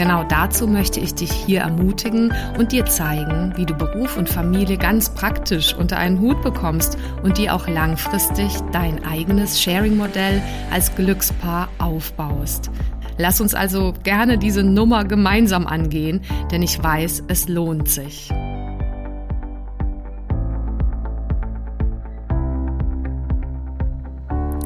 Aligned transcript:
Genau 0.00 0.24
dazu 0.24 0.66
möchte 0.66 0.98
ich 0.98 1.14
dich 1.14 1.30
hier 1.30 1.60
ermutigen 1.60 2.32
und 2.58 2.72
dir 2.72 2.86
zeigen, 2.86 3.52
wie 3.56 3.66
du 3.66 3.74
Beruf 3.74 4.16
und 4.16 4.30
Familie 4.30 4.78
ganz 4.78 5.10
praktisch 5.10 5.74
unter 5.74 5.98
einen 5.98 6.20
Hut 6.20 6.40
bekommst 6.40 6.96
und 7.22 7.36
dir 7.36 7.54
auch 7.54 7.68
langfristig 7.68 8.56
dein 8.72 9.04
eigenes 9.04 9.60
Sharing-Modell 9.60 10.40
als 10.70 10.94
Glückspaar 10.94 11.68
aufbaust. 11.76 12.70
Lass 13.18 13.42
uns 13.42 13.54
also 13.54 13.92
gerne 14.02 14.38
diese 14.38 14.62
Nummer 14.62 15.04
gemeinsam 15.04 15.66
angehen, 15.66 16.22
denn 16.50 16.62
ich 16.62 16.82
weiß, 16.82 17.24
es 17.28 17.46
lohnt 17.46 17.90
sich. 17.90 18.30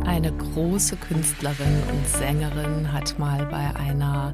Eine 0.06 0.30
große 0.30 0.94
Künstlerin 0.94 1.82
und 1.90 2.06
Sängerin 2.06 2.92
hat 2.92 3.18
mal 3.18 3.46
bei 3.46 3.74
einer 3.80 4.32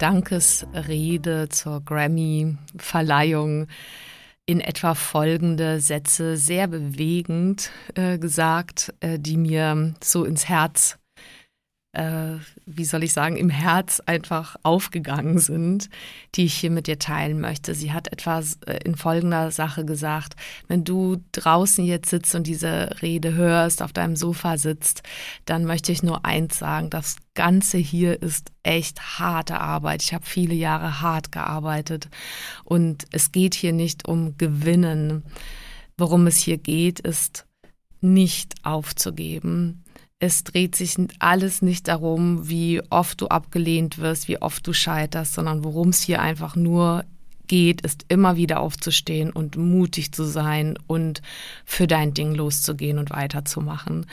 Dankesrede 0.00 1.50
zur 1.50 1.84
Grammy-Verleihung 1.84 3.66
in 4.46 4.60
etwa 4.60 4.94
folgende 4.94 5.80
Sätze 5.80 6.36
sehr 6.36 6.66
bewegend 6.66 7.70
äh, 7.94 8.18
gesagt, 8.18 8.94
äh, 9.00 9.18
die 9.18 9.36
mir 9.36 9.94
so 10.02 10.24
ins 10.24 10.48
Herz 10.48 10.98
äh, 11.92 12.36
wie 12.66 12.84
soll 12.84 13.02
ich 13.02 13.12
sagen, 13.12 13.36
im 13.36 13.50
Herz 13.50 14.00
einfach 14.06 14.56
aufgegangen 14.62 15.38
sind, 15.38 15.90
die 16.36 16.44
ich 16.44 16.54
hier 16.54 16.70
mit 16.70 16.86
dir 16.86 16.98
teilen 17.00 17.40
möchte. 17.40 17.74
Sie 17.74 17.92
hat 17.92 18.12
etwas 18.12 18.58
äh, 18.66 18.78
in 18.84 18.94
folgender 18.94 19.50
Sache 19.50 19.84
gesagt, 19.84 20.36
wenn 20.68 20.84
du 20.84 21.16
draußen 21.32 21.84
jetzt 21.84 22.10
sitzt 22.10 22.34
und 22.34 22.46
diese 22.46 23.02
Rede 23.02 23.34
hörst, 23.34 23.82
auf 23.82 23.92
deinem 23.92 24.14
Sofa 24.14 24.56
sitzt, 24.56 25.02
dann 25.46 25.64
möchte 25.64 25.90
ich 25.90 26.02
nur 26.02 26.24
eins 26.24 26.58
sagen, 26.58 26.90
das 26.90 27.16
Ganze 27.34 27.78
hier 27.78 28.22
ist 28.22 28.52
echt 28.62 29.18
harte 29.18 29.60
Arbeit. 29.60 30.02
Ich 30.02 30.14
habe 30.14 30.26
viele 30.26 30.54
Jahre 30.54 31.00
hart 31.00 31.32
gearbeitet 31.32 32.08
und 32.64 33.04
es 33.10 33.32
geht 33.32 33.54
hier 33.54 33.72
nicht 33.72 34.06
um 34.06 34.36
Gewinnen. 34.36 35.24
Worum 35.96 36.26
es 36.28 36.38
hier 36.38 36.56
geht, 36.56 37.00
ist 37.00 37.46
nicht 38.00 38.54
aufzugeben, 38.62 39.84
es 40.20 40.44
dreht 40.44 40.76
sich 40.76 40.96
alles 41.18 41.62
nicht 41.62 41.88
darum, 41.88 42.48
wie 42.48 42.82
oft 42.90 43.22
du 43.22 43.28
abgelehnt 43.28 43.98
wirst, 43.98 44.28
wie 44.28 44.40
oft 44.40 44.66
du 44.66 44.74
scheiterst, 44.74 45.32
sondern 45.32 45.64
worum 45.64 45.88
es 45.88 46.02
hier 46.02 46.20
einfach 46.20 46.56
nur 46.56 47.04
geht, 47.46 47.80
ist 47.80 48.04
immer 48.08 48.36
wieder 48.36 48.60
aufzustehen 48.60 49.30
und 49.30 49.56
mutig 49.56 50.12
zu 50.12 50.24
sein 50.24 50.78
und 50.86 51.22
für 51.64 51.86
dein 51.86 52.12
Ding 52.12 52.34
loszugehen 52.34 52.98
und 52.98 53.10
weiterzumachen. 53.10 54.06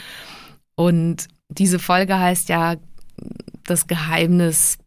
Und 0.76 1.28
diese 1.50 1.78
Folge 1.78 2.18
heißt 2.18 2.48
ja 2.50 2.78
das 3.66 3.86
Geheimnis 3.88 4.78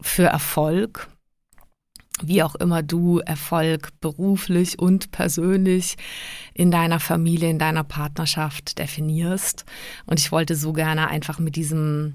für 0.00 0.24
Erfolg 0.24 1.08
wie 2.26 2.42
auch 2.42 2.54
immer 2.54 2.82
du 2.82 3.18
Erfolg 3.18 3.90
beruflich 4.00 4.78
und 4.78 5.10
persönlich 5.10 5.96
in 6.54 6.70
deiner 6.70 7.00
Familie, 7.00 7.50
in 7.50 7.58
deiner 7.58 7.84
Partnerschaft 7.84 8.78
definierst. 8.78 9.64
Und 10.06 10.20
ich 10.20 10.32
wollte 10.32 10.56
so 10.56 10.72
gerne 10.72 11.08
einfach 11.08 11.38
mit 11.38 11.56
diesem, 11.56 12.14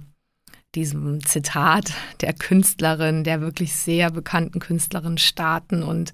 diesem 0.76 1.26
Zitat 1.26 1.94
der 2.22 2.34
Künstlerin, 2.34 3.24
der 3.24 3.42
wirklich 3.42 3.76
sehr 3.76 4.12
bekannten 4.12 4.60
Künstlerin 4.60 5.18
starten 5.18 5.84
und 5.84 6.14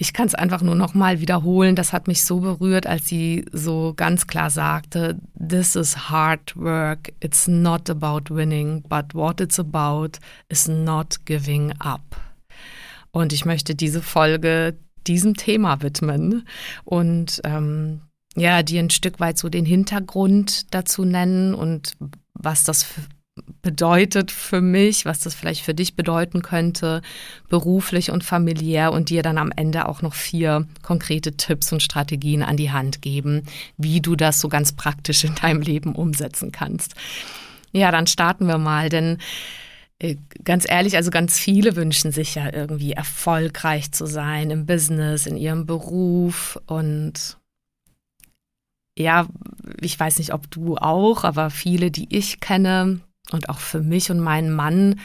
ich 0.00 0.12
kann 0.12 0.28
es 0.28 0.36
einfach 0.36 0.62
nur 0.62 0.76
noch 0.76 0.94
mal 0.94 1.18
wiederholen. 1.18 1.74
Das 1.74 1.92
hat 1.92 2.06
mich 2.06 2.24
so 2.24 2.38
berührt, 2.38 2.86
als 2.86 3.08
sie 3.08 3.44
so 3.52 3.94
ganz 3.96 4.28
klar 4.28 4.48
sagte: 4.48 5.18
"This 5.36 5.74
is 5.74 6.08
hard 6.08 6.56
work. 6.56 7.12
It's 7.20 7.48
not 7.48 7.90
about 7.90 8.32
winning, 8.32 8.84
but 8.88 9.12
what 9.12 9.40
it's 9.40 9.58
about 9.58 10.20
is 10.48 10.68
not 10.68 11.26
giving 11.26 11.72
up." 11.80 12.27
Und 13.18 13.32
ich 13.32 13.44
möchte 13.44 13.74
diese 13.74 14.00
Folge 14.00 14.76
diesem 15.08 15.34
Thema 15.34 15.82
widmen 15.82 16.46
und 16.84 17.40
ähm, 17.42 18.02
ja, 18.36 18.62
dir 18.62 18.80
ein 18.80 18.90
Stück 18.90 19.18
weit 19.18 19.38
so 19.38 19.48
den 19.48 19.64
Hintergrund 19.64 20.72
dazu 20.72 21.04
nennen 21.04 21.52
und 21.52 21.96
was 22.34 22.62
das 22.62 22.86
bedeutet 23.60 24.30
für 24.30 24.60
mich, 24.60 25.04
was 25.04 25.18
das 25.18 25.34
vielleicht 25.34 25.62
für 25.62 25.74
dich 25.74 25.96
bedeuten 25.96 26.42
könnte, 26.42 27.02
beruflich 27.48 28.12
und 28.12 28.22
familiär 28.22 28.92
und 28.92 29.10
dir 29.10 29.22
dann 29.22 29.38
am 29.38 29.50
Ende 29.54 29.88
auch 29.88 30.00
noch 30.00 30.14
vier 30.14 30.68
konkrete 30.82 31.36
Tipps 31.36 31.72
und 31.72 31.82
Strategien 31.82 32.44
an 32.44 32.56
die 32.56 32.70
Hand 32.70 33.02
geben, 33.02 33.42
wie 33.76 34.00
du 34.00 34.14
das 34.14 34.38
so 34.38 34.48
ganz 34.48 34.72
praktisch 34.72 35.24
in 35.24 35.34
deinem 35.34 35.62
Leben 35.62 35.96
umsetzen 35.96 36.52
kannst. 36.52 36.94
Ja, 37.72 37.90
dann 37.90 38.06
starten 38.06 38.46
wir 38.46 38.58
mal, 38.58 38.88
denn 38.88 39.18
ganz 40.44 40.64
ehrlich, 40.68 40.96
also 40.96 41.10
ganz 41.10 41.38
viele 41.38 41.74
wünschen 41.74 42.12
sich 42.12 42.36
ja 42.36 42.52
irgendwie 42.52 42.92
erfolgreich 42.92 43.90
zu 43.92 44.06
sein 44.06 44.50
im 44.50 44.64
Business, 44.66 45.26
in 45.26 45.36
ihrem 45.36 45.66
Beruf 45.66 46.58
und 46.66 47.38
ja, 48.96 49.28
ich 49.80 49.98
weiß 49.98 50.18
nicht, 50.18 50.32
ob 50.32 50.50
du 50.50 50.76
auch, 50.76 51.24
aber 51.24 51.50
viele, 51.50 51.90
die 51.90 52.14
ich 52.16 52.40
kenne 52.40 53.00
und 53.30 53.48
auch 53.48 53.60
für 53.60 53.80
mich 53.80 54.10
und 54.10 54.20
meinen 54.20 54.52
Mann 54.52 55.00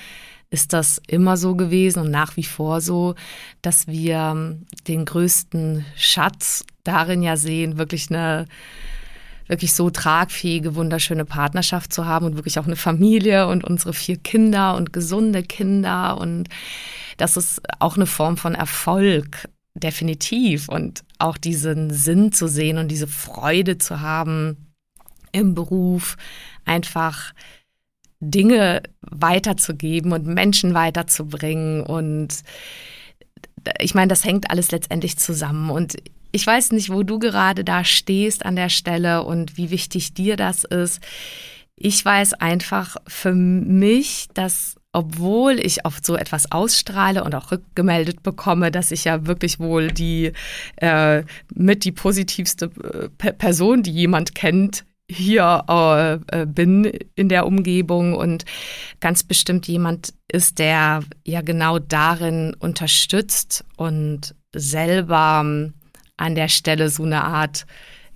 ist 0.50 0.74
das 0.74 1.02
immer 1.08 1.38
so 1.38 1.56
gewesen 1.56 2.00
und 2.00 2.12
nach 2.12 2.38
wie 2.38 2.44
vor 2.44 2.80
so, 2.80 3.16
dass 3.64 3.88
wir 3.88 4.58
den 4.88 5.06
größten 5.06 5.86
Schatz 5.96 6.64
darin 6.84 7.24
ja 7.24 7.38
sehen, 7.38 7.78
wirklich 7.78 8.10
eine 8.12 8.46
wirklich 9.48 9.74
so 9.74 9.90
tragfähige, 9.90 10.76
wunderschöne 10.76 11.26
Partnerschaft 11.26 11.94
zu 11.94 12.06
haben 12.06 12.26
und 12.26 12.36
wirklich 12.36 12.60
auch 12.60 12.66
eine 12.66 12.76
Familie 12.76 13.48
und 13.48 13.64
unsere 13.64 13.94
vier 13.94 14.18
Kinder 14.18 14.76
und 14.76 14.94
gesunde 14.94 15.44
Kinder. 15.44 16.18
Und 16.18 16.50
das 17.18 17.38
ist 17.38 17.62
auch 17.80 17.96
eine 17.96 18.06
Form 18.06 18.38
von 18.38 18.56
Erfolg, 18.56 19.50
definitiv. 19.76 20.70
Und 20.70 21.04
auch 21.20 21.38
diesen 21.38 21.92
Sinn 21.92 22.32
zu 22.32 22.48
sehen 22.48 22.78
und 22.78 22.90
diese 22.90 23.08
Freude 23.08 23.78
zu 23.78 24.02
haben 24.02 24.58
im 25.32 25.56
Beruf, 25.56 26.16
einfach 26.66 27.34
Dinge 28.20 28.84
weiterzugeben 29.02 30.14
und 30.14 30.26
Menschen 30.26 30.74
weiterzubringen. 30.74 31.82
Und 31.82 32.44
ich 33.80 33.96
meine, 33.96 34.08
das 34.08 34.24
hängt 34.24 34.50
alles 34.50 34.72
letztendlich 34.72 35.18
zusammen. 35.18 35.70
Und 35.70 35.98
ich 36.34 36.46
weiß 36.46 36.72
nicht, 36.72 36.90
wo 36.90 37.04
du 37.04 37.20
gerade 37.20 37.64
da 37.64 37.86
stehst 37.86 38.46
an 38.46 38.56
der 38.56 38.70
Stelle 38.70 39.24
und 39.24 39.56
wie 39.56 39.70
wichtig 39.70 40.14
dir 40.16 40.36
das 40.36 40.64
ist. 40.64 41.00
Ich 41.76 42.04
weiß 42.04 42.34
einfach 42.34 42.98
für 43.08 43.34
mich, 43.34 44.28
dass 44.34 44.76
obwohl 44.94 45.60
ich 45.60 45.86
oft 45.86 46.06
so 46.06 46.16
etwas 46.16 46.52
ausstrahle 46.52 47.24
und 47.24 47.34
auch 47.36 47.52
rückgemeldet 47.52 48.22
bekomme, 48.24 48.72
dass 48.72 48.92
ich 48.92 49.06
ja 49.06 49.26
wirklich 49.26 49.60
wohl 49.60 49.88
die 49.92 50.32
äh, 50.78 51.24
mit 51.54 51.84
die 51.84 51.92
positivste 51.92 52.70
äh, 53.22 53.34
Person, 53.34 53.84
die 53.84 53.92
jemand 53.92 54.36
kennt, 54.36 54.86
hier 55.10 55.64
äh, 55.68 56.42
äh, 56.42 56.46
bin 56.46 56.86
in 57.16 57.30
der 57.30 57.46
Umgebung 57.46 58.16
und 58.16 58.46
ganz 59.00 59.24
bestimmt 59.24 59.68
jemand 59.68 60.14
ist, 60.32 60.60
der 60.60 61.04
ja 61.26 61.42
genau 61.42 61.80
darin 61.80 62.56
unterstützt 62.60 63.66
und 63.78 64.36
selber 64.56 65.72
an 66.18 66.36
der 66.36 66.48
Stelle 66.48 66.90
so 66.90 67.04
eine 67.04 67.24
Art 67.24 67.66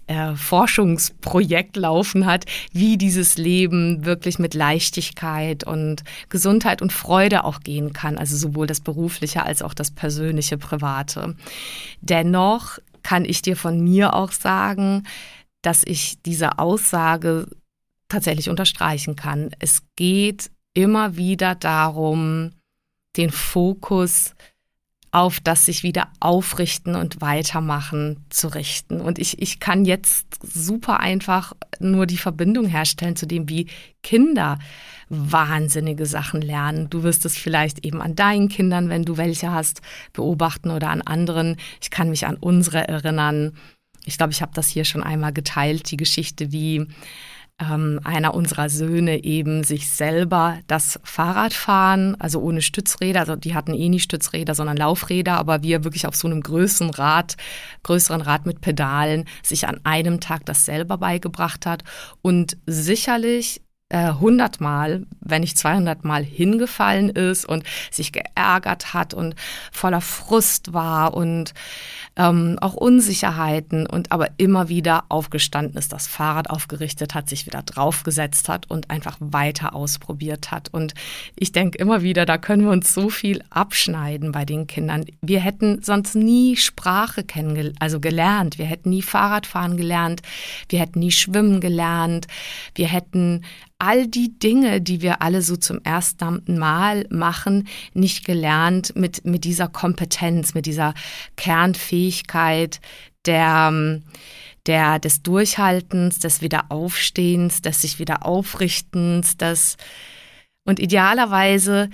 äh, 0.07 0.35
Forschungsprojekt 0.35 1.75
laufen 1.75 2.25
hat, 2.25 2.45
wie 2.71 2.97
dieses 2.97 3.37
Leben 3.37 4.05
wirklich 4.05 4.39
mit 4.39 4.53
Leichtigkeit 4.53 5.65
und 5.65 6.03
Gesundheit 6.29 6.81
und 6.81 6.93
Freude 6.93 7.43
auch 7.43 7.59
gehen 7.59 7.93
kann, 7.93 8.17
also 8.17 8.37
sowohl 8.37 8.67
das 8.67 8.79
berufliche 8.79 9.43
als 9.43 9.61
auch 9.61 9.73
das 9.73 9.91
persönliche, 9.91 10.57
private. 10.57 11.35
Dennoch 11.99 12.79
kann 13.03 13.25
ich 13.25 13.41
dir 13.41 13.57
von 13.57 13.83
mir 13.83 14.13
auch 14.13 14.31
sagen, 14.31 15.03
dass 15.61 15.83
ich 15.83 16.21
diese 16.23 16.59
Aussage 16.59 17.47
tatsächlich 18.07 18.49
unterstreichen 18.49 19.17
kann. 19.17 19.51
Es 19.59 19.81
geht 19.97 20.51
immer 20.73 21.17
wieder 21.17 21.55
darum, 21.55 22.51
den 23.17 23.31
Fokus 23.31 24.35
auf 25.11 25.39
das 25.39 25.65
sich 25.65 25.83
wieder 25.83 26.09
aufrichten 26.19 26.95
und 26.95 27.21
weitermachen 27.21 28.25
zu 28.29 28.49
richten. 28.49 28.99
Und 28.99 29.19
ich, 29.19 29.41
ich 29.41 29.59
kann 29.59 29.85
jetzt 29.85 30.25
super 30.41 30.99
einfach 30.99 31.53
nur 31.79 32.05
die 32.05 32.17
Verbindung 32.17 32.65
herstellen 32.65 33.15
zu 33.15 33.25
dem, 33.25 33.47
wie 33.49 33.67
Kinder 34.03 34.59
wahnsinnige 35.09 36.05
Sachen 36.05 36.41
lernen. 36.41 36.89
Du 36.89 37.03
wirst 37.03 37.25
es 37.25 37.37
vielleicht 37.37 37.85
eben 37.85 38.01
an 38.01 38.15
deinen 38.15 38.49
Kindern, 38.49 38.89
wenn 38.89 39.05
du 39.05 39.17
welche 39.17 39.51
hast, 39.51 39.81
beobachten 40.11 40.69
oder 40.69 40.89
an 40.89 41.01
anderen. 41.01 41.55
Ich 41.81 41.89
kann 41.89 42.09
mich 42.09 42.25
an 42.27 42.35
unsere 42.35 42.87
erinnern. 42.87 43.53
ich 44.05 44.17
glaube, 44.17 44.33
ich 44.33 44.41
habe 44.41 44.51
das 44.53 44.67
hier 44.67 44.85
schon 44.85 45.03
einmal 45.03 45.33
geteilt, 45.33 45.91
die 45.91 45.97
Geschichte, 45.97 46.51
wie 46.51 46.87
ähm, 47.59 47.99
einer 48.03 48.33
unserer 48.33 48.69
Söhne 48.69 49.23
eben 49.23 49.63
sich 49.63 49.89
selber 49.89 50.59
das 50.67 50.99
Fahrradfahren, 51.03 52.19
also 52.19 52.39
ohne 52.39 52.61
Stützräder, 52.61 53.21
also 53.21 53.35
die 53.35 53.55
hatten 53.55 53.73
eh 53.73 53.89
nicht 53.89 54.03
Stützräder, 54.03 54.53
sondern 54.53 54.77
Laufräder, 54.77 55.37
aber 55.37 55.63
wir 55.63 55.83
wirklich 55.83 56.05
auf 56.07 56.15
so 56.15 56.27
einem 56.27 56.41
größeren 56.41 56.91
Rad, 56.91 57.35
größeren 57.83 58.21
Rad 58.21 58.45
mit 58.45 58.61
Pedalen 58.61 59.25
sich 59.41 59.67
an 59.67 59.79
einem 59.83 60.19
Tag 60.19 60.45
das 60.45 60.65
selber 60.65 60.97
beigebracht 60.97 61.65
hat 61.65 61.83
und 62.21 62.57
sicherlich 62.67 63.61
äh, 63.89 64.11
hundertmal, 64.13 65.05
wenn 65.21 65.41
nicht 65.41 65.57
200 65.57 66.03
Mal 66.03 66.23
hingefallen 66.23 67.09
ist 67.09 67.45
und 67.45 67.63
sich 67.89 68.11
geärgert 68.11 68.93
hat 68.93 69.13
und 69.13 69.35
voller 69.71 70.01
Frust 70.01 70.73
war 70.73 71.13
und 71.13 71.53
ähm, 72.17 72.57
auch 72.59 72.73
Unsicherheiten 72.73 73.85
und 73.87 74.11
aber 74.11 74.29
immer 74.37 74.69
wieder 74.69 75.05
aufgestanden 75.09 75.77
ist, 75.77 75.93
das 75.93 76.07
Fahrrad 76.07 76.49
aufgerichtet 76.49 77.13
hat, 77.13 77.29
sich 77.29 77.45
wieder 77.45 77.61
draufgesetzt 77.61 78.49
hat 78.49 78.69
und 78.69 78.89
einfach 78.89 79.17
weiter 79.19 79.75
ausprobiert 79.75 80.51
hat. 80.51 80.69
Und 80.73 80.95
ich 81.35 81.51
denke 81.51 81.77
immer 81.77 82.01
wieder, 82.01 82.25
da 82.25 82.37
können 82.37 82.63
wir 82.63 82.71
uns 82.71 82.93
so 82.93 83.09
viel 83.09 83.43
abschneiden 83.51 84.31
bei 84.31 84.45
den 84.45 84.65
Kindern. 84.65 85.05
Wir 85.21 85.39
hätten 85.39 85.83
sonst 85.83 86.15
nie 86.15 86.55
Sprache 86.55 87.23
kennengelernt, 87.23 87.77
also 87.79 87.99
gelernt. 87.99 88.57
Wir 88.57 88.65
hätten 88.65 88.89
nie 88.89 89.03
Fahrradfahren 89.03 89.77
gelernt. 89.77 90.21
Wir 90.69 90.79
hätten 90.79 90.99
nie 90.99 91.11
Schwimmen 91.11 91.61
gelernt. 91.61 92.27
Wir 92.73 92.87
hätten 92.87 93.43
all 93.79 94.07
die 94.07 94.39
Dinge, 94.39 94.81
die 94.81 95.03
wir 95.03 95.21
alle 95.21 95.43
so 95.43 95.55
zum 95.55 95.79
ersten 95.83 96.57
Mal 96.57 97.05
machen, 97.11 97.67
nicht 97.93 98.25
gelernt 98.25 98.95
mit, 98.95 99.23
mit 99.23 99.43
dieser 99.43 99.67
Kompetenz, 99.67 100.55
mit 100.55 100.65
dieser 100.65 100.95
Kernfähigkeit 101.35 102.06
der, 103.25 104.01
der, 104.65 104.99
des 104.99 105.23
Durchhaltens, 105.23 106.19
des 106.19 106.41
Wiederaufstehens, 106.41 107.61
des 107.61 107.81
sich 107.81 107.99
wieder 107.99 108.25
Aufrichtens, 108.25 109.37
des, 109.37 109.77
und 110.65 110.79
idealerweise 110.79 111.89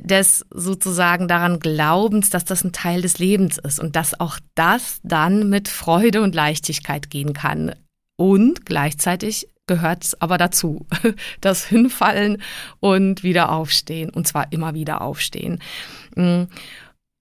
des 0.00 0.46
sozusagen 0.50 1.26
daran 1.26 1.58
Glaubens, 1.58 2.30
dass 2.30 2.44
das 2.44 2.62
ein 2.62 2.72
Teil 2.72 3.02
des 3.02 3.18
Lebens 3.18 3.58
ist 3.58 3.80
und 3.80 3.96
dass 3.96 4.18
auch 4.20 4.38
das 4.54 5.00
dann 5.02 5.48
mit 5.48 5.68
Freude 5.68 6.22
und 6.22 6.36
Leichtigkeit 6.36 7.10
gehen 7.10 7.32
kann 7.32 7.74
und 8.16 8.64
gleichzeitig 8.64 9.48
gehört 9.66 10.04
es 10.04 10.20
aber 10.20 10.38
dazu. 10.38 10.86
Das 11.40 11.66
Hinfallen 11.66 12.42
und 12.80 13.22
wieder 13.22 13.50
aufstehen. 13.50 14.10
Und 14.10 14.28
zwar 14.28 14.52
immer 14.52 14.74
wieder 14.74 15.00
aufstehen. 15.00 15.60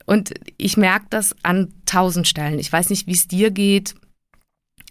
Und 0.06 0.34
ich 0.58 0.78
merke 0.78 1.06
das 1.10 1.36
an 1.44 1.74
tausend 1.86 2.28
Stellen. 2.28 2.60
Ich 2.60 2.72
weiß 2.72 2.90
nicht, 2.90 3.08
wie 3.08 3.14
es 3.14 3.28
dir 3.28 3.52
geht. 3.52 3.96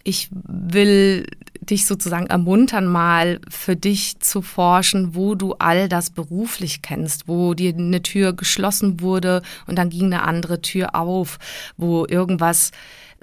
Ich 0.03 0.29
will 0.31 1.27
dich 1.61 1.85
sozusagen 1.85 2.25
ermuntern, 2.25 2.87
mal 2.87 3.39
für 3.47 3.75
dich 3.75 4.19
zu 4.19 4.41
forschen, 4.41 5.13
wo 5.15 5.35
du 5.35 5.53
all 5.53 5.87
das 5.87 6.09
beruflich 6.09 6.81
kennst, 6.81 7.27
wo 7.27 7.53
dir 7.53 7.73
eine 7.73 8.01
Tür 8.01 8.33
geschlossen 8.33 8.99
wurde 8.99 9.43
und 9.67 9.77
dann 9.77 9.89
ging 9.89 10.05
eine 10.05 10.23
andere 10.23 10.61
Tür 10.61 10.95
auf, 10.95 11.37
wo 11.77 12.05
irgendwas 12.07 12.71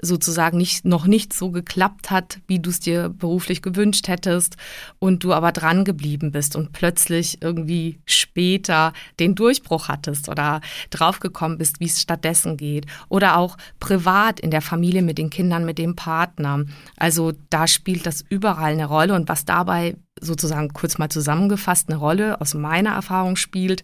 sozusagen 0.01 0.57
nicht, 0.57 0.85
noch 0.85 1.05
nicht 1.05 1.33
so 1.33 1.51
geklappt 1.51 2.11
hat, 2.11 2.39
wie 2.47 2.59
du 2.59 2.69
es 2.69 2.79
dir 2.79 3.09
beruflich 3.09 3.61
gewünscht 3.61 4.07
hättest 4.07 4.57
und 4.99 5.23
du 5.23 5.33
aber 5.33 5.51
dran 5.51 5.83
geblieben 5.85 6.31
bist 6.31 6.55
und 6.55 6.71
plötzlich 6.71 7.41
irgendwie 7.41 7.99
später 8.05 8.93
den 9.19 9.35
Durchbruch 9.35 9.87
hattest 9.87 10.29
oder 10.29 10.61
draufgekommen 10.89 11.57
bist, 11.57 11.79
wie 11.79 11.85
es 11.85 12.01
stattdessen 12.01 12.57
geht. 12.57 12.85
Oder 13.09 13.37
auch 13.37 13.57
privat 13.79 14.39
in 14.39 14.51
der 14.51 14.61
Familie 14.61 15.01
mit 15.01 15.17
den 15.17 15.29
Kindern, 15.29 15.65
mit 15.65 15.77
dem 15.77 15.95
Partner. 15.95 16.65
Also 16.95 17.33
da 17.49 17.67
spielt 17.67 18.05
das 18.05 18.23
überall 18.29 18.73
eine 18.73 18.85
Rolle 18.85 19.15
und 19.15 19.29
was 19.29 19.45
dabei 19.45 19.95
sozusagen 20.21 20.69
kurz 20.73 20.97
mal 20.97 21.09
zusammengefasst 21.09 21.89
eine 21.89 21.97
Rolle 21.97 22.41
aus 22.41 22.53
meiner 22.53 22.91
Erfahrung 22.91 23.35
spielt, 23.35 23.83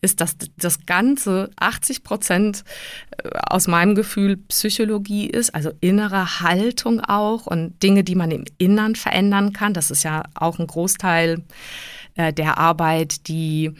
ist, 0.00 0.20
dass 0.20 0.36
das 0.56 0.86
Ganze 0.86 1.50
80 1.56 2.02
Prozent 2.02 2.64
äh, 3.22 3.30
aus 3.48 3.68
meinem 3.68 3.94
Gefühl 3.94 4.36
Psychologie 4.36 5.26
ist, 5.26 5.54
also 5.54 5.70
innere 5.80 6.40
Haltung 6.40 7.00
auch 7.00 7.46
und 7.46 7.82
Dinge, 7.82 8.04
die 8.04 8.14
man 8.14 8.30
im 8.30 8.44
Innern 8.58 8.94
verändern 8.94 9.52
kann. 9.52 9.74
Das 9.74 9.90
ist 9.90 10.02
ja 10.02 10.24
auch 10.34 10.58
ein 10.58 10.66
Großteil 10.66 11.42
äh, 12.16 12.32
der 12.32 12.58
Arbeit, 12.58 13.28
die 13.28 13.72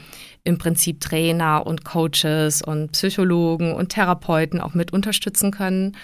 im 0.45 0.59
Prinzip 0.59 1.01
Trainer 1.01 1.67
und 1.67 1.85
Coaches 1.85 2.63
und 2.63 2.93
Psychologen 2.93 3.75
und 3.75 3.89
Therapeuten 3.89 4.61
auch 4.61 4.75
mit 4.75 4.93
unterstützen 4.93 5.51
können. 5.51 5.97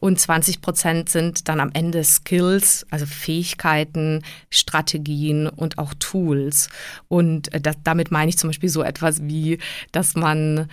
Und 0.00 0.18
20 0.18 0.60
Prozent 0.60 1.08
sind 1.08 1.48
dann 1.48 1.60
am 1.60 1.70
Ende 1.72 2.02
Skills, 2.02 2.86
also 2.90 3.06
Fähigkeiten, 3.06 4.22
Strategien 4.48 5.46
und 5.46 5.78
auch 5.78 5.94
Tools. 5.98 6.68
Und 7.08 7.52
äh, 7.52 7.60
das, 7.60 7.76
damit 7.84 8.10
meine 8.10 8.30
ich 8.30 8.38
zum 8.38 8.48
Beispiel 8.48 8.70
so 8.70 8.82
etwas 8.82 9.22
wie, 9.22 9.58
dass 9.92 10.14
man 10.14 10.68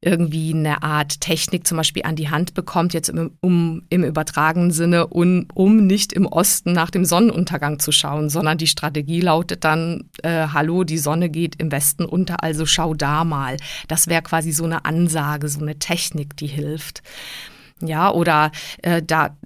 irgendwie 0.00 0.54
eine 0.54 0.82
Art 0.84 1.20
Technik 1.20 1.66
zum 1.66 1.76
Beispiel 1.76 2.04
an 2.04 2.14
die 2.14 2.30
Hand 2.30 2.54
bekommt, 2.54 2.94
jetzt 2.94 3.08
im, 3.08 3.32
um, 3.40 3.82
im 3.90 4.04
übertragenen 4.04 4.70
Sinne, 4.70 5.08
um, 5.08 5.46
um 5.54 5.86
nicht 5.86 6.12
im 6.12 6.26
Osten 6.26 6.72
nach 6.72 6.90
dem 6.90 7.04
Sonnenuntergang 7.04 7.80
zu 7.80 7.90
schauen, 7.90 8.30
sondern 8.30 8.58
die 8.58 8.68
Strategie 8.68 9.20
lautet 9.20 9.64
dann, 9.64 10.08
äh, 10.22 10.46
hallo, 10.52 10.84
die 10.84 10.98
Sonne 10.98 11.30
geht 11.30 11.56
im 11.60 11.72
Westen 11.72 12.04
unter, 12.04 12.44
also 12.44 12.64
schau 12.64 12.94
da 12.94 13.24
mal. 13.24 13.56
Das 13.88 14.06
wäre 14.06 14.22
quasi 14.22 14.52
so 14.52 14.64
eine 14.64 14.84
Ansage, 14.84 15.48
so 15.48 15.60
eine 15.60 15.80
Technik, 15.80 16.36
die 16.36 16.46
hilft. 16.46 17.02
Ja, 17.80 18.10
oder 18.10 18.50
äh, 18.82 19.02
da 19.02 19.36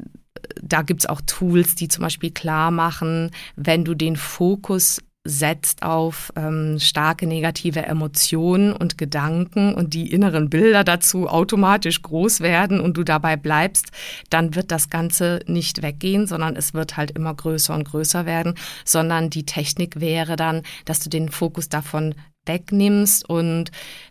da 0.60 0.82
gibt's 0.82 1.06
auch 1.06 1.20
Tools, 1.26 1.74
die 1.74 1.88
zum 1.88 2.02
Beispiel 2.02 2.30
klar 2.30 2.70
machen, 2.70 3.30
wenn 3.56 3.84
du 3.84 3.94
den 3.94 4.16
Fokus 4.16 5.00
setzt 5.24 5.84
auf 5.84 6.32
ähm, 6.34 6.80
starke 6.80 7.28
negative 7.28 7.86
Emotionen 7.86 8.72
und 8.72 8.98
Gedanken 8.98 9.72
und 9.72 9.94
die 9.94 10.10
inneren 10.10 10.50
Bilder 10.50 10.82
dazu 10.82 11.28
automatisch 11.28 12.02
groß 12.02 12.40
werden 12.40 12.80
und 12.80 12.96
du 12.96 13.04
dabei 13.04 13.36
bleibst, 13.36 13.92
dann 14.30 14.56
wird 14.56 14.72
das 14.72 14.90
Ganze 14.90 15.38
nicht 15.46 15.80
weggehen, 15.82 16.26
sondern 16.26 16.56
es 16.56 16.74
wird 16.74 16.96
halt 16.96 17.12
immer 17.12 17.34
größer 17.34 17.72
und 17.72 17.84
größer 17.84 18.26
werden, 18.26 18.54
sondern 18.84 19.30
die 19.30 19.46
Technik 19.46 20.00
wäre 20.00 20.34
dann, 20.34 20.62
dass 20.86 20.98
du 20.98 21.08
den 21.08 21.28
Fokus 21.28 21.68
davon 21.68 22.16
wegnimmst 22.44 23.28
und 23.28 23.70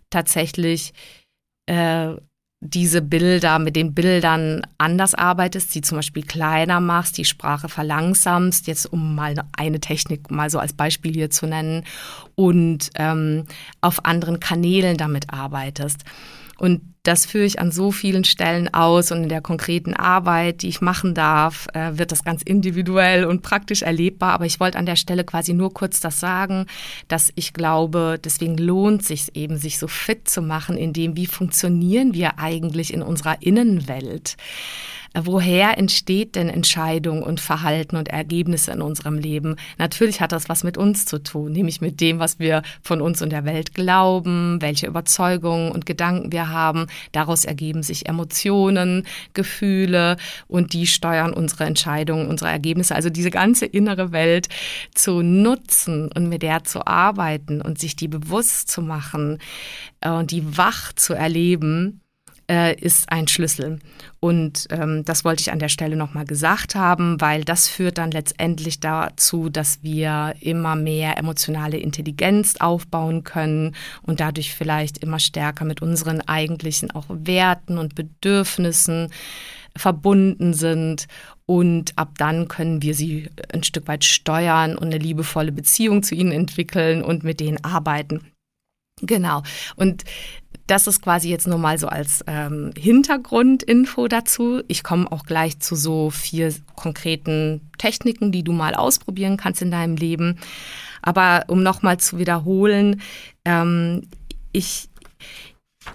tatsächlich 0.09 0.94
äh, 1.65 2.15
diese 2.63 3.01
Bilder, 3.01 3.57
mit 3.57 3.75
den 3.75 3.95
Bildern 3.95 4.61
anders 4.77 5.15
arbeitest, 5.15 5.71
sie 5.71 5.81
zum 5.81 5.97
Beispiel 5.97 6.23
kleiner 6.23 6.79
machst, 6.79 7.17
die 7.17 7.25
Sprache 7.25 7.69
verlangsamst, 7.69 8.67
jetzt 8.67 8.86
um 8.86 9.15
mal 9.15 9.36
eine 9.57 9.79
Technik 9.79 10.29
mal 10.29 10.50
so 10.51 10.59
als 10.59 10.74
Beispiel 10.74 11.12
hier 11.12 11.31
zu 11.31 11.47
nennen, 11.47 11.83
und 12.36 12.91
ähm, 12.95 13.45
auf 13.81 14.05
anderen 14.05 14.39
Kanälen 14.39 14.95
damit 14.95 15.33
arbeitest. 15.33 16.03
Und 16.62 16.82
das 17.01 17.25
führe 17.25 17.46
ich 17.46 17.60
an 17.60 17.72
so 17.72 17.91
vielen 17.91 18.24
Stellen 18.24 18.72
aus 18.72 19.12
und 19.12 19.24
in 19.24 19.30
der 19.30 19.41
konkreten 19.41 19.96
Arbeit, 19.96 20.62
die 20.62 20.68
ich 20.68 20.80
machen 20.80 21.15
darf, 21.15 21.65
äh, 21.74 21.98
wird 21.98 22.12
das 22.12 22.24
ganz 22.24 22.44
individuell 22.44 23.25
und 23.25 23.41
praktisch 23.41 23.82
erlebbar. 23.82 24.34
Aber 24.34 24.46
ich 24.46 24.60
wollte 24.60 24.77
an 24.77 24.86
der 24.86 24.96
Stelle 24.96 25.24
quasi 25.24 25.56
nur 25.56 25.74
kurz 25.74 26.01
das 26.01 26.20
sagen, 26.20 26.68
dass 27.08 27.32
ich 27.34 27.53
glaube, 27.53 28.20
deswegen 28.24 28.58
lohnt 28.58 29.03
sich 29.03 29.36
eben, 29.36 29.58
sich 29.58 29.80
so 29.80 29.88
fit 29.88 30.30
zu 30.30 30.44
machen, 30.44 30.77
in 30.77 30.94
dem, 30.94 31.15
wie 31.15 31.25
funktionieren 31.25 32.13
wir 32.13 32.38
eigentlich 32.38 32.94
in 32.94 33.01
unserer 33.01 33.41
Innenwelt 33.41 34.38
woher 35.13 35.77
entsteht 35.77 36.36
denn 36.36 36.50
Entscheidung 36.50 37.24
und 37.24 37.39
Verhalten 37.39 37.96
und 37.96 38.10
Ergebnisse 38.10 38.72
in 38.72 38.82
unserem 38.82 39.18
Leben? 39.18 39.58
Natürlich 39.77 40.22
hat 40.22 40.32
das 40.32 40.50
was 40.50 40.63
mit 40.63 40.77
uns 40.77 41.06
zu 41.06 41.22
tun, 41.22 41.51
nämlich 41.51 41.82
mit 41.82 42.00
dem, 42.00 42.20
was 42.20 42.39
wir 42.39 42.62
von 42.82 43.01
uns 43.01 43.22
und 43.22 43.32
der 43.32 43.46
Welt 43.46 43.74
glauben, 43.74 44.62
welche 44.62 44.88
Überzeugungen 44.88 45.72
und 45.72 45.86
Gedanken 45.86 46.32
wir 46.32 46.50
haben. 46.50 46.88
Daraus 47.12 47.46
ergeben 47.46 47.84
sich 47.84 48.08
Emotionen, 48.08 49.06
Gefühle 49.34 50.18
und 50.48 50.74
die 50.74 50.88
steuern 50.88 51.34
unsere 51.34 51.65
Entscheidungen, 51.65 52.27
unsere 52.27 52.50
Ergebnisse. 52.50 52.96
Also 52.96 53.10
diese 53.10 53.32
ganze 53.32 53.65
innere 53.65 54.12
Welt 54.12 54.48
zu 54.96 55.22
nutzen 55.22 56.10
und 56.12 56.30
mit 56.30 56.41
der 56.41 56.63
zu 56.63 56.86
arbeiten 56.88 57.62
und 57.62 57.80
sich 57.80 57.96
die 57.96 58.08
bewusst 58.08 58.70
zu 58.70 58.82
machen 58.82 59.39
äh, 60.01 60.10
und 60.10 60.32
die 60.32 60.58
wach 60.58 60.94
zu 60.94 61.13
erleben, 61.13 62.00
äh, 62.51 62.75
ist 62.75 63.10
ein 63.12 63.29
Schlüssel. 63.29 63.79
Und 64.20 64.67
ähm, 64.72 65.05
das 65.05 65.24
wollte 65.24 65.41
ich 65.41 65.51
an 65.51 65.60
der 65.60 65.70
Stelle 65.70 65.96
nochmal 65.96 66.25
gesagt 66.25 66.75
haben, 66.75 67.20
weil 67.22 67.46
das 67.46 67.70
führt 67.70 67.98
dann 67.98 68.12
letztendlich 68.12 68.81
dazu, 68.81 69.50
dass 69.50 69.81
wir 69.81 70.36
immer 70.41 70.75
mehr 70.75 71.17
emotionale 71.17 71.77
Intelligenz 71.77 72.58
aufbauen 72.60 73.24
können 73.24 73.74
und 74.03 74.20
dadurch 74.20 74.53
vielleicht 74.53 74.98
immer 74.98 75.20
stärker 75.20 75.63
mit 75.63 75.81
unseren 75.81 76.22
eigentlichen 76.22 76.91
auch 76.91 77.05
Werten 77.08 77.77
und 77.77 77.96
Bedürfnissen 77.96 79.10
verbunden 79.77 80.53
sind 80.53 81.08
und 81.46 81.98
ab 81.98 82.17
dann 82.17 82.50
können 82.50 82.81
wir 82.81 82.93
sie 82.93 83.29
ein 83.53 83.63
Stück 83.63 83.88
weit 83.88 84.03
steuern 84.03 84.75
und 84.75 84.88
eine 84.88 84.98
liebevolle 84.98 85.53
Beziehung 85.53 86.03
zu 86.03 86.13
ihnen 86.13 86.34
entwickeln 86.34 87.01
und 87.01 87.24
mit 87.24 87.39
denen 87.39 87.63
arbeiten. 87.63 88.22
Genau. 89.01 89.43
Und 89.75 90.03
das 90.71 90.87
ist 90.87 91.01
quasi 91.01 91.29
jetzt 91.29 91.47
nur 91.47 91.57
mal 91.57 91.77
so 91.77 91.87
als 91.87 92.23
ähm, 92.27 92.71
Hintergrundinfo 92.77 94.07
dazu. 94.07 94.63
Ich 94.69 94.83
komme 94.83 95.11
auch 95.11 95.25
gleich 95.25 95.59
zu 95.59 95.75
so 95.75 96.09
vier 96.09 96.53
konkreten 96.75 97.59
Techniken, 97.77 98.31
die 98.31 98.43
du 98.43 98.53
mal 98.53 98.73
ausprobieren 98.73 99.35
kannst 99.35 99.61
in 99.61 99.69
deinem 99.69 99.97
Leben. 99.97 100.39
Aber 101.01 101.43
um 101.47 101.61
nochmal 101.61 101.97
zu 101.97 102.19
wiederholen, 102.19 103.01
ähm, 103.43 104.07
ich, 104.53 104.87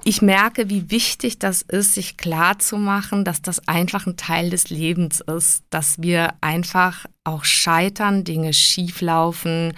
ich 0.04 0.20
merke, 0.20 0.68
wie 0.68 0.90
wichtig 0.90 1.38
das 1.38 1.62
ist, 1.62 1.94
sich 1.94 2.18
klar 2.18 2.58
zu 2.58 2.76
machen, 2.76 3.24
dass 3.24 3.40
das 3.40 3.66
einfach 3.66 4.06
ein 4.06 4.18
Teil 4.18 4.50
des 4.50 4.68
Lebens 4.68 5.22
ist, 5.22 5.64
dass 5.70 6.02
wir 6.02 6.34
einfach 6.42 7.06
auch 7.24 7.44
scheitern, 7.44 8.24
Dinge 8.24 8.52
schieflaufen, 8.52 9.72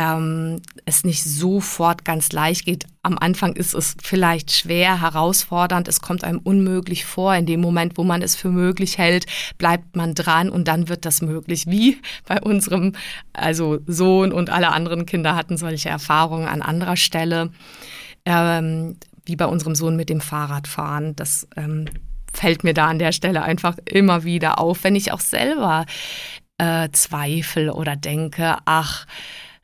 ähm, 0.00 0.62
es 0.86 1.04
nicht 1.04 1.22
sofort 1.22 2.06
ganz 2.06 2.32
leicht 2.32 2.64
geht. 2.64 2.86
Am 3.02 3.18
Anfang 3.18 3.54
ist 3.54 3.74
es 3.74 3.96
vielleicht 4.02 4.50
schwer, 4.50 5.02
herausfordernd, 5.02 5.88
es 5.88 6.00
kommt 6.00 6.24
einem 6.24 6.38
unmöglich 6.38 7.04
vor. 7.04 7.34
In 7.34 7.44
dem 7.44 7.60
Moment, 7.60 7.98
wo 7.98 8.02
man 8.02 8.22
es 8.22 8.34
für 8.34 8.48
möglich 8.48 8.96
hält, 8.96 9.26
bleibt 9.58 9.96
man 9.96 10.14
dran 10.14 10.48
und 10.48 10.68
dann 10.68 10.88
wird 10.88 11.04
das 11.04 11.20
möglich. 11.20 11.66
Wie 11.66 12.00
bei 12.26 12.40
unserem, 12.40 12.94
also 13.34 13.80
Sohn 13.86 14.32
und 14.32 14.48
alle 14.48 14.72
anderen 14.72 15.04
Kinder 15.04 15.36
hatten 15.36 15.58
solche 15.58 15.90
Erfahrungen 15.90 16.48
an 16.48 16.62
anderer 16.62 16.96
Stelle. 16.96 17.50
Ähm, 18.24 18.96
wie 19.26 19.36
bei 19.36 19.46
unserem 19.46 19.74
Sohn 19.74 19.96
mit 19.96 20.08
dem 20.08 20.22
Fahrradfahren. 20.22 21.14
Das 21.14 21.46
ähm, 21.56 21.84
fällt 22.32 22.64
mir 22.64 22.72
da 22.72 22.86
an 22.86 22.98
der 22.98 23.12
Stelle 23.12 23.42
einfach 23.42 23.76
immer 23.84 24.24
wieder 24.24 24.58
auf, 24.58 24.82
wenn 24.82 24.96
ich 24.96 25.12
auch 25.12 25.20
selber 25.20 25.84
äh, 26.56 26.88
zweifle 26.92 27.74
oder 27.74 27.96
denke, 27.96 28.56
ach, 28.64 29.06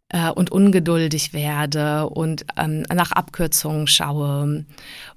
äh, 0.09 0.31
und 0.31 0.51
ungeduldig 0.51 1.33
werde 1.33 2.09
und 2.09 2.47
ähm, 2.57 2.83
nach 2.93 3.13
Abkürzungen 3.13 3.87
schaue 3.87 4.65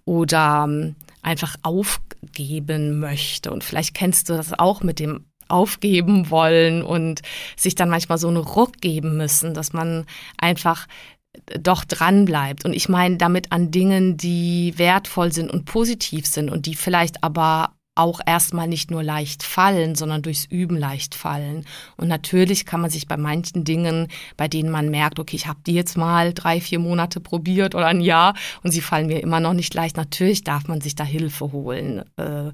oder 0.05 0.65
ähm, 0.67 0.95
einfach 1.21 1.55
aufgeben 1.63 2.99
möchte. 2.99 3.51
Und 3.51 3.63
vielleicht 3.63 3.93
kennst 3.93 4.29
du 4.29 4.33
das 4.33 4.57
auch 4.57 4.81
mit 4.81 4.99
dem 4.99 5.25
aufgeben 5.47 6.29
wollen 6.29 6.83
und 6.83 7.21
sich 7.57 7.75
dann 7.75 7.89
manchmal 7.89 8.19
so 8.19 8.27
einen 8.27 8.37
Ruck 8.37 8.81
geben 8.81 9.17
müssen, 9.17 9.53
dass 9.53 9.73
man 9.73 10.05
einfach 10.37 10.87
doch 11.59 11.85
dran 11.85 12.25
bleibt. 12.25 12.65
Und 12.65 12.73
ich 12.73 12.89
meine 12.89 13.17
damit 13.17 13.51
an 13.51 13.71
Dingen, 13.71 14.17
die 14.17 14.73
wertvoll 14.77 15.31
sind 15.31 15.51
und 15.51 15.65
positiv 15.65 16.25
sind 16.27 16.49
und 16.49 16.65
die 16.65 16.75
vielleicht 16.75 17.23
aber 17.23 17.73
auch 17.99 18.21
erstmal 18.25 18.67
nicht 18.67 18.91
nur 18.91 19.03
leicht 19.03 19.43
fallen, 19.43 19.93
sondern 19.93 20.21
durchs 20.21 20.45
Üben 20.45 20.77
leicht 20.77 21.15
fallen. 21.15 21.65
Und 21.97 22.07
natürlich 22.07 22.65
kann 22.65 22.79
man 22.79 22.89
sich 22.89 23.07
bei 23.07 23.17
manchen 23.17 23.65
Dingen, 23.65 24.07
bei 24.37 24.47
denen 24.47 24.69
man 24.69 24.89
merkt, 24.89 25.19
okay, 25.19 25.35
ich 25.35 25.47
habe 25.47 25.59
die 25.65 25.73
jetzt 25.73 25.97
mal 25.97 26.33
drei, 26.33 26.61
vier 26.61 26.79
Monate 26.79 27.19
probiert 27.19 27.75
oder 27.75 27.87
ein 27.87 27.99
Jahr 27.99 28.35
und 28.63 28.71
sie 28.71 28.79
fallen 28.79 29.07
mir 29.07 29.21
immer 29.21 29.41
noch 29.41 29.53
nicht 29.53 29.73
leicht, 29.73 29.97
natürlich 29.97 30.45
darf 30.45 30.67
man 30.69 30.79
sich 30.79 30.95
da 30.95 31.03
Hilfe 31.03 31.51
holen 31.51 32.03
äh, 32.15 32.51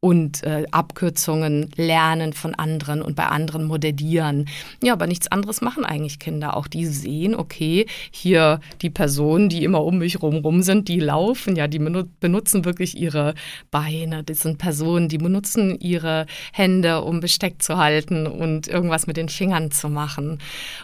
und 0.00 0.42
äh, 0.42 0.64
Abkürzungen 0.72 1.70
lernen 1.76 2.32
von 2.32 2.56
anderen 2.56 3.00
und 3.00 3.14
bei 3.14 3.26
anderen 3.26 3.64
modellieren. 3.64 4.48
Ja, 4.82 4.94
aber 4.94 5.06
nichts 5.06 5.28
anderes 5.28 5.60
machen 5.60 5.84
eigentlich 5.84 6.18
Kinder. 6.18 6.56
Auch 6.56 6.66
die 6.66 6.86
sehen, 6.86 7.36
okay, 7.36 7.86
hier 8.10 8.60
die 8.82 8.90
Personen, 8.90 9.48
die 9.48 9.62
immer 9.62 9.84
um 9.84 9.98
mich 9.98 10.22
rum, 10.22 10.36
rum 10.36 10.62
sind, 10.62 10.88
die 10.88 11.00
laufen, 11.00 11.54
ja, 11.54 11.68
die 11.68 11.78
benutzen 11.78 12.64
wirklich 12.64 12.96
ihre 12.96 13.34
Beine. 13.70 14.24
Das 14.24 14.40
sind 14.40 14.58
Personen, 14.58 14.87
Personen, 14.88 15.08
die 15.08 15.18
benutzen 15.18 15.78
ihre 15.78 16.24
Hände, 16.50 17.02
um 17.02 17.20
Besteck 17.20 17.60
zu 17.60 17.76
halten 17.76 18.26
und 18.26 18.68
irgendwas 18.68 19.06
mit 19.06 19.18
den 19.18 19.28
Fingern 19.28 19.70
zu 19.70 19.90
machen 19.90 20.38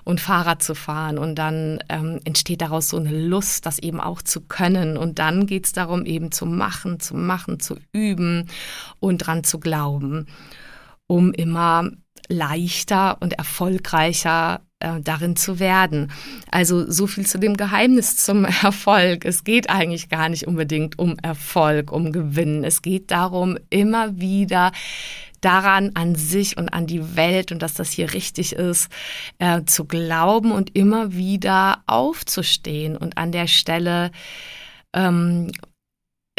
und 0.05 0.21
Fahrrad 0.21 0.63
zu 0.63 0.75
fahren. 0.75 1.17
Und 1.17 1.37
dann 1.37 1.79
ähm, 1.89 2.21
entsteht 2.25 2.61
daraus 2.61 2.91
so 2.91 2.99
eine 2.99 3.11
Lust, 3.11 3.65
das 3.65 3.79
eben 3.79 4.01
auch 4.01 4.21
zu 4.21 4.43
können. 4.43 4.99
Und 4.99 5.19
dann 5.19 5.47
geht 5.47 5.65
es 5.65 5.73
darum, 5.73 6.05
eben 6.05 6.33
zu 6.33 6.45
machen, 6.45 7.01
zu 7.01 7.17
machen, 7.17 7.61
zu 7.61 7.77
üben 7.93 8.51
und 9.01 9.19
dran 9.19 9.43
zu 9.43 9.59
glauben, 9.59 10.27
um 11.07 11.33
immer 11.33 11.91
leichter 12.29 13.17
und 13.23 13.33
erfolgreicher 13.35 14.61
äh, 14.85 15.01
darin 15.01 15.35
zu 15.35 15.59
werden. 15.59 16.13
Also 16.51 16.91
so 16.91 17.07
viel 17.07 17.27
zu 17.27 17.39
dem 17.39 17.57
Geheimnis 17.57 18.17
zum 18.17 18.45
Erfolg. 18.63 19.25
Es 19.25 19.45
geht 19.45 19.71
eigentlich 19.71 20.11
gar 20.11 20.29
nicht 20.29 20.47
unbedingt 20.47 20.99
um 20.99 21.17
Erfolg, 21.23 21.91
um 21.91 22.13
Gewinn. 22.13 22.65
Es 22.65 22.83
geht 22.83 23.11
darum, 23.11 23.59
immer 23.71 24.21
wieder 24.21 24.73
daran, 25.41 25.91
an 25.95 26.15
sich 26.15 26.57
und 26.57 26.69
an 26.71 26.87
die 26.87 27.17
Welt 27.17 27.53
und 27.53 27.61
dass 27.63 27.75
das 27.75 27.91
hier 27.91 28.13
richtig 28.15 28.55
ist, 28.55 28.91
äh, 29.39 29.63
zu 29.65 29.85
glauben 29.85 30.53
und 30.53 30.75
immer 30.77 31.15
wieder 31.15 31.83
aufzustehen 31.87 32.97
und 32.97 33.19
an 33.19 33.33
der 33.33 33.47
Stelle 33.47 34.11
ähm, 34.95 35.51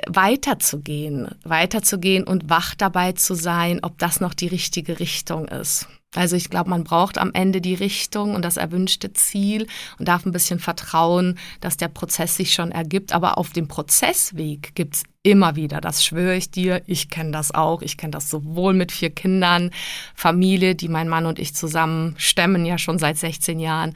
weiterzugehen, 0.08 1.30
weiterzugehen 1.44 2.24
und 2.24 2.50
wach 2.50 2.76
dabei 2.76 3.14
zu 3.14 3.34
sein, 3.34 3.80
ob 3.82 3.98
das 3.98 4.20
noch 4.20 4.34
die 4.34 4.48
richtige 4.48 5.00
Richtung 5.00 5.48
ist. 5.48 5.88
Also 6.14 6.36
ich 6.36 6.50
glaube, 6.50 6.70
man 6.70 6.84
braucht 6.84 7.18
am 7.18 7.34
Ende 7.34 7.60
die 7.60 7.74
Richtung 7.74 8.36
und 8.36 8.44
das 8.44 8.58
erwünschte 8.58 9.12
Ziel 9.14 9.68
und 10.00 10.08
darf 10.08 10.26
ein 10.26 10.32
bisschen 10.32 10.60
vertrauen, 10.60 11.38
dass 11.60 11.78
der 11.78 11.90
Prozess 11.90 12.38
sich 12.38 12.54
schon 12.54 12.72
ergibt. 12.72 13.14
Aber 13.14 13.38
auf 13.38 13.52
dem 13.52 13.68
Prozessweg 13.68 14.76
gibt's 14.76 15.04
immer 15.24 15.56
wieder, 15.56 15.82
das 15.82 16.06
schwöre 16.06 16.36
ich 16.36 16.52
dir, 16.52 16.82
ich 16.86 17.10
kenne 17.10 17.32
das 17.32 17.54
auch. 17.54 17.82
Ich 17.82 17.98
kenne 17.98 18.12
das 18.12 18.30
sowohl 18.30 18.74
mit 18.74 18.92
vier 18.92 19.10
Kindern, 19.10 19.72
Familie, 20.14 20.76
die 20.76 20.88
mein 20.88 21.10
Mann 21.10 21.26
und 21.26 21.40
ich 21.40 21.56
zusammen 21.56 22.16
stemmen, 22.18 22.66
ja 22.66 22.78
schon 22.78 23.00
seit 23.00 23.18
16 23.18 23.60
Jahren 23.60 23.94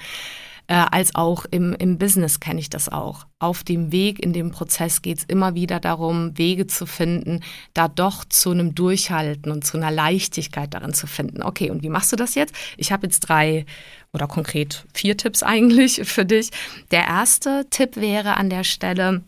äh, 0.70 0.86
als 0.92 1.16
auch 1.16 1.46
im, 1.50 1.74
im 1.74 1.98
Business 1.98 2.40
kenne 2.40 2.60
ich 2.60 2.70
das 2.70 2.90
auch. 2.90 3.26
Auf 3.40 3.64
dem 3.64 3.92
Weg 3.92 4.20
in 4.20 4.34
dem 4.34 4.52
Prozess 4.52 5.02
geht 5.02 5.18
es 5.18 5.24
immer 5.24 5.56
wieder 5.56 5.80
darum, 5.80 6.38
Wege 6.38 6.68
zu 6.68 6.86
finden, 6.86 7.42
da 7.74 7.88
doch 7.88 8.24
zu 8.24 8.52
einem 8.52 8.76
Durchhalten 8.76 9.52
und 9.52 9.66
zu 9.66 9.78
einer 9.78 9.90
Leichtigkeit 9.90 10.72
darin 10.76 10.94
zu 10.94 11.08
finden. 11.08 11.42
Okay, 11.42 11.72
und 11.72 11.82
wie 11.82 11.90
machst 11.90 12.12
du 12.12 12.16
das 12.16 12.36
jetzt? 12.36 12.54
Ich 12.78 12.92
habe 12.92 13.08
jetzt 13.08 13.22
drei 13.22 13.66
oder 14.14 14.28
konkret 14.28 14.86
vier 14.94 15.18
Tipps 15.18 15.42
eigentlich 15.44 16.02
für 16.04 16.24
dich. 16.24 16.52
Der 16.92 17.08
erste 17.08 17.66
Tipp 17.72 17.96
wäre 17.96 18.38
an 18.38 18.52
der 18.52 18.64
Stelle, 18.64 19.24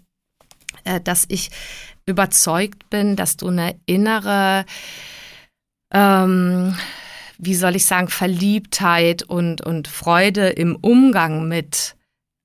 äh, 0.84 1.02
dass 1.02 1.26
ich 1.28 1.50
überzeugt 2.06 2.88
bin, 2.92 3.16
dass 3.16 3.38
du 3.38 3.48
eine 3.48 3.80
innere 3.88 4.66
ähm, 5.92 6.76
wie 7.44 7.56
soll 7.56 7.76
ich 7.76 7.86
sagen, 7.86 8.08
Verliebtheit 8.08 9.24
und, 9.24 9.62
und 9.62 9.88
Freude 9.88 10.50
im 10.50 10.76
Umgang 10.76 11.48
mit 11.48 11.96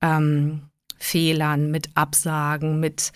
ähm, 0.00 0.62
Fehlern, 0.98 1.70
mit 1.70 1.90
Absagen, 1.94 2.80
mit 2.80 3.12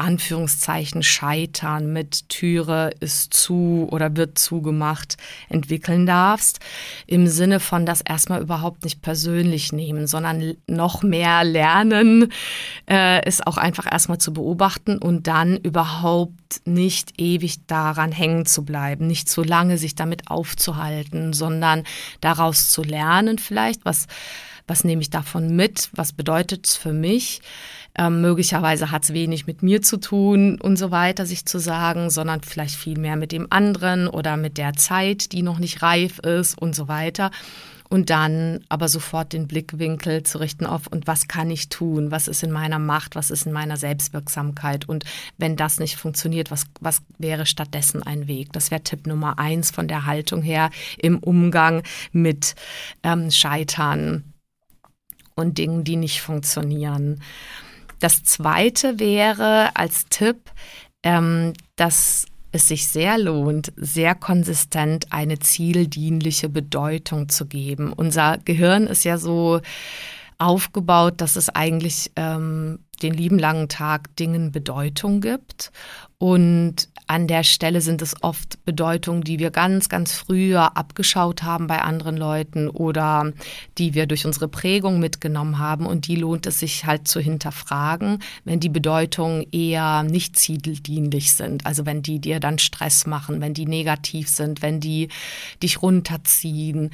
Anführungszeichen 0.00 1.02
scheitern 1.02 1.92
mit 1.92 2.28
Türe 2.28 2.90
ist 3.00 3.34
zu 3.34 3.88
oder 3.90 4.16
wird 4.16 4.38
zugemacht 4.38 5.16
entwickeln 5.48 6.06
darfst, 6.06 6.60
im 7.06 7.26
Sinne 7.26 7.60
von 7.60 7.86
das 7.86 8.00
erstmal 8.00 8.40
überhaupt 8.40 8.84
nicht 8.84 9.02
persönlich 9.02 9.72
nehmen, 9.72 10.06
sondern 10.06 10.54
noch 10.66 11.02
mehr 11.02 11.44
lernen, 11.44 12.32
äh, 12.86 13.20
auch 13.44 13.56
einfach 13.56 13.90
erstmal 13.90 14.18
zu 14.18 14.32
beobachten 14.32 14.98
und 14.98 15.26
dann 15.26 15.56
überhaupt 15.56 16.62
nicht 16.64 17.20
ewig 17.20 17.66
daran 17.66 18.12
hängen 18.12 18.46
zu 18.46 18.64
bleiben, 18.64 19.06
nicht 19.06 19.28
zu 19.28 19.42
lange 19.42 19.78
sich 19.78 19.94
damit 19.94 20.30
aufzuhalten, 20.30 21.32
sondern 21.32 21.84
daraus 22.20 22.70
zu 22.70 22.82
lernen 22.82 23.38
vielleicht, 23.38 23.84
was, 23.84 24.06
was 24.66 24.84
nehme 24.84 25.02
ich 25.02 25.10
davon 25.10 25.54
mit, 25.54 25.90
was 25.92 26.12
bedeutet 26.12 26.66
es 26.66 26.76
für 26.76 26.92
mich, 26.92 27.40
ähm, 28.00 28.22
möglicherweise 28.22 28.90
hat 28.90 29.04
es 29.04 29.12
wenig 29.12 29.46
mit 29.46 29.62
mir 29.62 29.82
zu 29.82 29.98
tun 29.98 30.58
und 30.58 30.78
so 30.78 30.90
weiter, 30.90 31.26
sich 31.26 31.44
zu 31.44 31.58
sagen, 31.58 32.08
sondern 32.08 32.40
vielleicht 32.40 32.74
viel 32.74 32.98
mehr 32.98 33.16
mit 33.16 33.30
dem 33.30 33.46
anderen 33.50 34.08
oder 34.08 34.38
mit 34.38 34.56
der 34.56 34.72
Zeit, 34.72 35.32
die 35.32 35.42
noch 35.42 35.58
nicht 35.58 35.82
reif 35.82 36.18
ist 36.20 36.56
und 36.56 36.74
so 36.74 36.88
weiter. 36.88 37.30
Und 37.90 38.08
dann 38.08 38.60
aber 38.70 38.88
sofort 38.88 39.34
den 39.34 39.48
Blickwinkel 39.48 40.22
zu 40.22 40.38
richten 40.38 40.64
auf, 40.64 40.86
und 40.86 41.06
was 41.08 41.28
kann 41.28 41.50
ich 41.50 41.68
tun? 41.68 42.10
Was 42.10 42.26
ist 42.26 42.42
in 42.42 42.52
meiner 42.52 42.78
Macht? 42.78 43.16
Was 43.16 43.30
ist 43.30 43.44
in 43.44 43.52
meiner 43.52 43.76
Selbstwirksamkeit? 43.76 44.88
Und 44.88 45.04
wenn 45.36 45.56
das 45.56 45.78
nicht 45.78 45.96
funktioniert, 45.96 46.50
was, 46.50 46.64
was 46.80 47.02
wäre 47.18 47.44
stattdessen 47.44 48.02
ein 48.02 48.28
Weg? 48.28 48.52
Das 48.54 48.70
wäre 48.70 48.82
Tipp 48.82 49.06
Nummer 49.06 49.38
eins 49.38 49.72
von 49.72 49.88
der 49.88 50.06
Haltung 50.06 50.40
her 50.40 50.70
im 50.96 51.18
Umgang 51.18 51.82
mit 52.12 52.54
ähm, 53.02 53.30
Scheitern 53.30 54.32
und 55.34 55.58
Dingen, 55.58 55.84
die 55.84 55.96
nicht 55.96 56.22
funktionieren. 56.22 57.20
Das 58.00 58.24
zweite 58.24 58.98
wäre 58.98 59.76
als 59.76 60.06
Tipp, 60.06 60.50
ähm, 61.02 61.52
dass 61.76 62.26
es 62.52 62.68
sich 62.68 62.88
sehr 62.88 63.16
lohnt, 63.18 63.72
sehr 63.76 64.14
konsistent 64.14 65.12
eine 65.12 65.38
zieldienliche 65.38 66.48
Bedeutung 66.48 67.28
zu 67.28 67.46
geben. 67.46 67.92
Unser 67.92 68.38
Gehirn 68.38 68.86
ist 68.86 69.04
ja 69.04 69.18
so 69.18 69.60
aufgebaut, 70.38 71.20
dass 71.20 71.36
es 71.36 71.48
eigentlich 71.50 72.10
ähm, 72.16 72.80
den 73.02 73.14
lieben 73.14 73.38
langen 73.38 73.68
Tag 73.68 74.16
Dingen 74.16 74.50
Bedeutung 74.50 75.20
gibt. 75.20 75.70
Und 76.18 76.88
an 77.10 77.26
der 77.26 77.42
Stelle 77.42 77.80
sind 77.80 78.02
es 78.02 78.14
oft 78.22 78.64
Bedeutungen, 78.64 79.24
die 79.24 79.40
wir 79.40 79.50
ganz, 79.50 79.88
ganz 79.88 80.12
früher 80.12 80.76
abgeschaut 80.76 81.42
haben 81.42 81.66
bei 81.66 81.82
anderen 81.82 82.16
Leuten 82.16 82.68
oder 82.68 83.32
die 83.78 83.94
wir 83.94 84.06
durch 84.06 84.26
unsere 84.26 84.46
Prägung 84.46 85.00
mitgenommen 85.00 85.58
haben. 85.58 85.86
Und 85.86 86.06
die 86.06 86.14
lohnt 86.14 86.46
es 86.46 86.60
sich 86.60 86.86
halt 86.86 87.08
zu 87.08 87.18
hinterfragen, 87.18 88.22
wenn 88.44 88.60
die 88.60 88.68
Bedeutungen 88.68 89.44
eher 89.50 90.04
nicht 90.04 90.38
zieldienlich 90.38 91.32
sind. 91.32 91.66
Also 91.66 91.84
wenn 91.84 92.00
die 92.00 92.20
dir 92.20 92.38
dann 92.38 92.60
Stress 92.60 93.08
machen, 93.08 93.40
wenn 93.40 93.54
die 93.54 93.66
negativ 93.66 94.28
sind, 94.28 94.62
wenn 94.62 94.78
die 94.78 95.08
dich 95.64 95.82
runterziehen, 95.82 96.90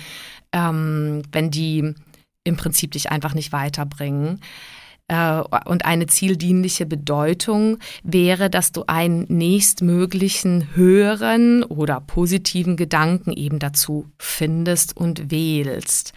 ähm, 0.53 1.25
wenn 1.31 1.51
die 1.51 1.95
im 2.43 2.57
Prinzip 2.57 2.93
dich 2.93 3.11
einfach 3.11 3.35
nicht 3.35 3.53
weiterbringen. 3.53 4.41
Äh, 5.09 5.43
und 5.67 5.85
eine 5.85 6.07
zieldienliche 6.07 6.87
Bedeutung 6.87 7.79
wäre, 8.03 8.51
dass 8.51 8.73
du 8.73 8.85
einen 8.87 9.27
nächstmöglichen 9.29 10.75
höheren 10.75 11.63
oder 11.63 12.01
positiven 12.01 12.77
Gedanken 12.77 13.33
eben 13.33 13.59
dazu 13.59 14.07
findest 14.19 14.97
und 14.97 15.31
wählst. 15.31 16.13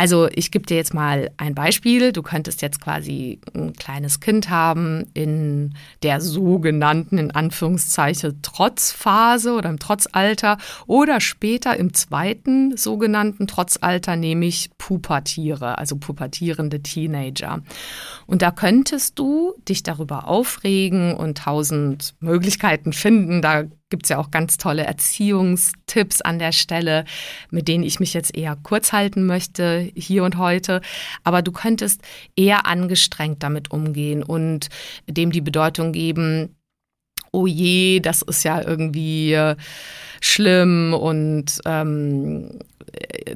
Also 0.00 0.28
ich 0.32 0.50
gebe 0.50 0.64
dir 0.64 0.78
jetzt 0.78 0.94
mal 0.94 1.30
ein 1.36 1.54
Beispiel. 1.54 2.12
Du 2.12 2.22
könntest 2.22 2.62
jetzt 2.62 2.80
quasi 2.80 3.38
ein 3.54 3.74
kleines 3.74 4.18
Kind 4.20 4.48
haben 4.48 5.04
in 5.12 5.74
der 6.02 6.22
sogenannten, 6.22 7.18
in 7.18 7.32
Anführungszeichen, 7.32 8.40
Trotzphase 8.40 9.52
oder 9.52 9.68
im 9.68 9.78
Trotzalter 9.78 10.56
oder 10.86 11.20
später 11.20 11.76
im 11.76 11.92
zweiten 11.92 12.78
sogenannten 12.78 13.46
Trotzalter, 13.46 14.16
nämlich 14.16 14.70
Pubertiere, 14.78 15.76
also 15.76 15.96
pubertierende 15.96 16.80
Teenager. 16.80 17.60
Und 18.24 18.40
da 18.40 18.52
könntest 18.52 19.18
du 19.18 19.52
dich 19.68 19.82
darüber 19.82 20.28
aufregen 20.28 21.12
und 21.12 21.36
tausend 21.36 22.14
Möglichkeiten 22.20 22.94
finden. 22.94 23.42
Da 23.42 23.64
gibt 23.90 24.04
es 24.04 24.10
ja 24.10 24.18
auch 24.18 24.30
ganz 24.30 24.56
tolle 24.56 24.84
Erziehungstipps 24.84 26.22
an 26.22 26.38
der 26.38 26.52
Stelle, 26.52 27.04
mit 27.50 27.68
denen 27.68 27.84
ich 27.84 28.00
mich 28.00 28.14
jetzt 28.14 28.36
eher 28.36 28.56
kurz 28.62 28.92
halten 28.92 29.26
möchte, 29.26 29.90
hier 29.94 30.24
und 30.24 30.38
heute. 30.38 30.80
Aber 31.24 31.42
du 31.42 31.52
könntest 31.52 32.00
eher 32.36 32.66
angestrengt 32.66 33.42
damit 33.42 33.70
umgehen 33.70 34.22
und 34.22 34.68
dem 35.06 35.32
die 35.32 35.40
Bedeutung 35.40 35.92
geben, 35.92 36.56
oh 37.32 37.46
je, 37.46 38.00
das 38.00 38.22
ist 38.22 38.44
ja 38.44 38.60
irgendwie 38.60 39.32
äh, 39.32 39.56
schlimm 40.20 40.94
und 40.94 41.60
ähm, 41.64 42.58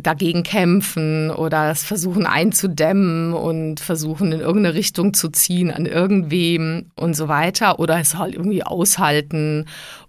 dagegen 0.00 0.42
kämpfen 0.42 1.30
oder 1.30 1.70
es 1.70 1.84
versuchen 1.84 2.26
einzudämmen 2.26 3.32
und 3.32 3.80
versuchen 3.80 4.32
in 4.32 4.40
irgendeine 4.40 4.74
Richtung 4.74 5.14
zu 5.14 5.28
ziehen 5.28 5.70
an 5.70 5.86
irgendwem 5.86 6.90
und 6.96 7.14
so 7.14 7.28
weiter 7.28 7.78
oder 7.78 8.00
es 8.00 8.16
halt 8.16 8.34
irgendwie 8.34 8.64
aushalten 8.64 9.66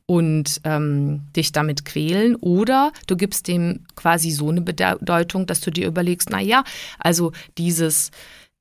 und 0.07 0.62
ähm, 0.63 1.21
dich 1.35 1.51
damit 1.51 1.85
quälen. 1.85 2.35
Oder 2.35 2.91
du 3.07 3.15
gibst 3.15 3.47
dem 3.47 3.85
quasi 3.95 4.31
so 4.31 4.50
eine 4.50 4.62
Bedeutung, 4.62 5.47
dass 5.47 5.62
du 5.62 5.71
dir 5.71 5.88
überlegst, 5.88 6.29
na 6.29 6.39
ja, 6.39 6.63
also 7.00 7.31
dieses 7.57 8.12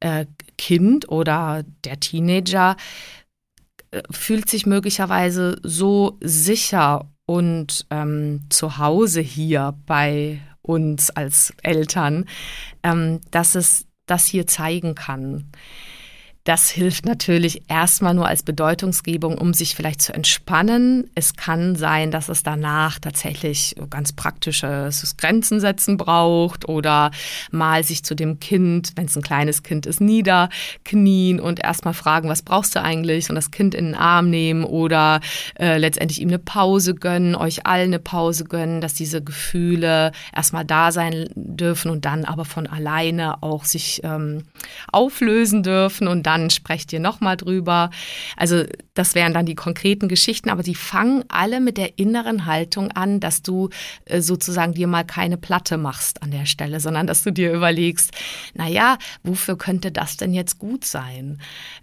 äh, 0.00 0.26
Kind 0.56 1.08
oder 1.08 1.64
der 1.84 2.00
Teenager 2.00 2.76
äh, 3.90 4.02
fühlt 4.10 4.48
sich 4.48 4.66
möglicherweise 4.66 5.58
so 5.62 6.18
sicher 6.20 7.10
und 7.26 7.86
ähm, 7.90 8.42
zu 8.50 8.78
Hause 8.78 9.20
hier 9.20 9.74
bei 9.86 10.40
uns 10.62 11.10
als 11.10 11.52
Eltern, 11.62 12.26
ähm, 12.82 13.20
dass 13.30 13.54
es 13.54 13.86
das 14.06 14.26
hier 14.26 14.46
zeigen 14.46 14.94
kann. 14.94 15.50
Das 16.44 16.68
hilft 16.68 17.06
natürlich 17.06 17.62
erstmal 17.68 18.12
nur 18.12 18.28
als 18.28 18.42
Bedeutungsgebung, 18.42 19.38
um 19.38 19.54
sich 19.54 19.74
vielleicht 19.74 20.02
zu 20.02 20.12
entspannen. 20.12 21.10
Es 21.14 21.36
kann 21.36 21.74
sein, 21.74 22.10
dass 22.10 22.28
es 22.28 22.42
danach 22.42 22.98
tatsächlich 22.98 23.74
ganz 23.88 24.12
praktisches 24.12 25.16
Grenzen 25.16 25.58
setzen 25.58 25.96
braucht 25.96 26.68
oder 26.68 27.12
mal 27.50 27.82
sich 27.82 28.04
zu 28.04 28.14
dem 28.14 28.40
Kind, 28.40 28.92
wenn 28.94 29.06
es 29.06 29.16
ein 29.16 29.22
kleines 29.22 29.62
Kind 29.62 29.86
ist, 29.86 30.02
niederknien 30.02 31.40
und 31.40 31.64
erstmal 31.64 31.94
fragen, 31.94 32.28
was 32.28 32.42
brauchst 32.42 32.76
du 32.76 32.82
eigentlich 32.82 33.30
und 33.30 33.36
das 33.36 33.50
Kind 33.50 33.74
in 33.74 33.86
den 33.86 33.94
Arm 33.94 34.28
nehmen 34.28 34.64
oder 34.64 35.20
äh, 35.58 35.78
letztendlich 35.78 36.20
ihm 36.20 36.28
eine 36.28 36.38
Pause 36.38 36.94
gönnen, 36.94 37.36
euch 37.36 37.64
allen 37.64 37.94
eine 37.94 38.00
Pause 38.00 38.44
gönnen, 38.44 38.82
dass 38.82 38.92
diese 38.92 39.24
Gefühle 39.24 40.12
erstmal 40.36 40.66
da 40.66 40.92
sein 40.92 41.26
dürfen 41.34 41.90
und 41.90 42.04
dann 42.04 42.26
aber 42.26 42.44
von 42.44 42.66
alleine 42.66 43.42
auch 43.42 43.64
sich 43.64 44.02
ähm, 44.04 44.42
auflösen 44.92 45.62
dürfen 45.62 46.06
und 46.06 46.25
dann 46.25 46.33
dann 46.34 46.50
sprecht 46.50 46.92
ihr 46.92 47.00
nochmal 47.00 47.36
drüber. 47.36 47.90
Also 48.36 48.64
das 48.94 49.14
wären 49.14 49.34
dann 49.34 49.47
die 49.47 49.54
konkreten 49.54 50.08
Geschichten, 50.08 50.50
aber 50.50 50.62
die 50.62 50.75
fangen 50.75 51.25
alle 51.28 51.60
mit 51.60 51.78
der 51.78 51.99
inneren 51.99 52.47
Haltung 52.47 52.90
an, 52.92 53.20
dass 53.20 53.42
du 53.42 53.70
äh, 54.04 54.20
sozusagen 54.20 54.75
dir 54.75 54.86
mal 54.86 55.04
keine 55.04 55.36
Platte 55.36 55.76
machst 55.76 56.23
an 56.23 56.30
der 56.30 56.47
Stelle, 56.47 56.80
sondern 56.80 57.06
dass 57.06 57.23
du 57.23 57.32
dir 57.32 57.52
überlegst, 57.52 58.12
na 58.54 58.68
ja, 58.68 58.99
wofür 59.23 59.56
könnte 59.56 59.92
das 59.92 60.16
denn 60.16 60.34
jetzt 60.34 60.58
gut 60.58 60.84
sein? 60.84 61.38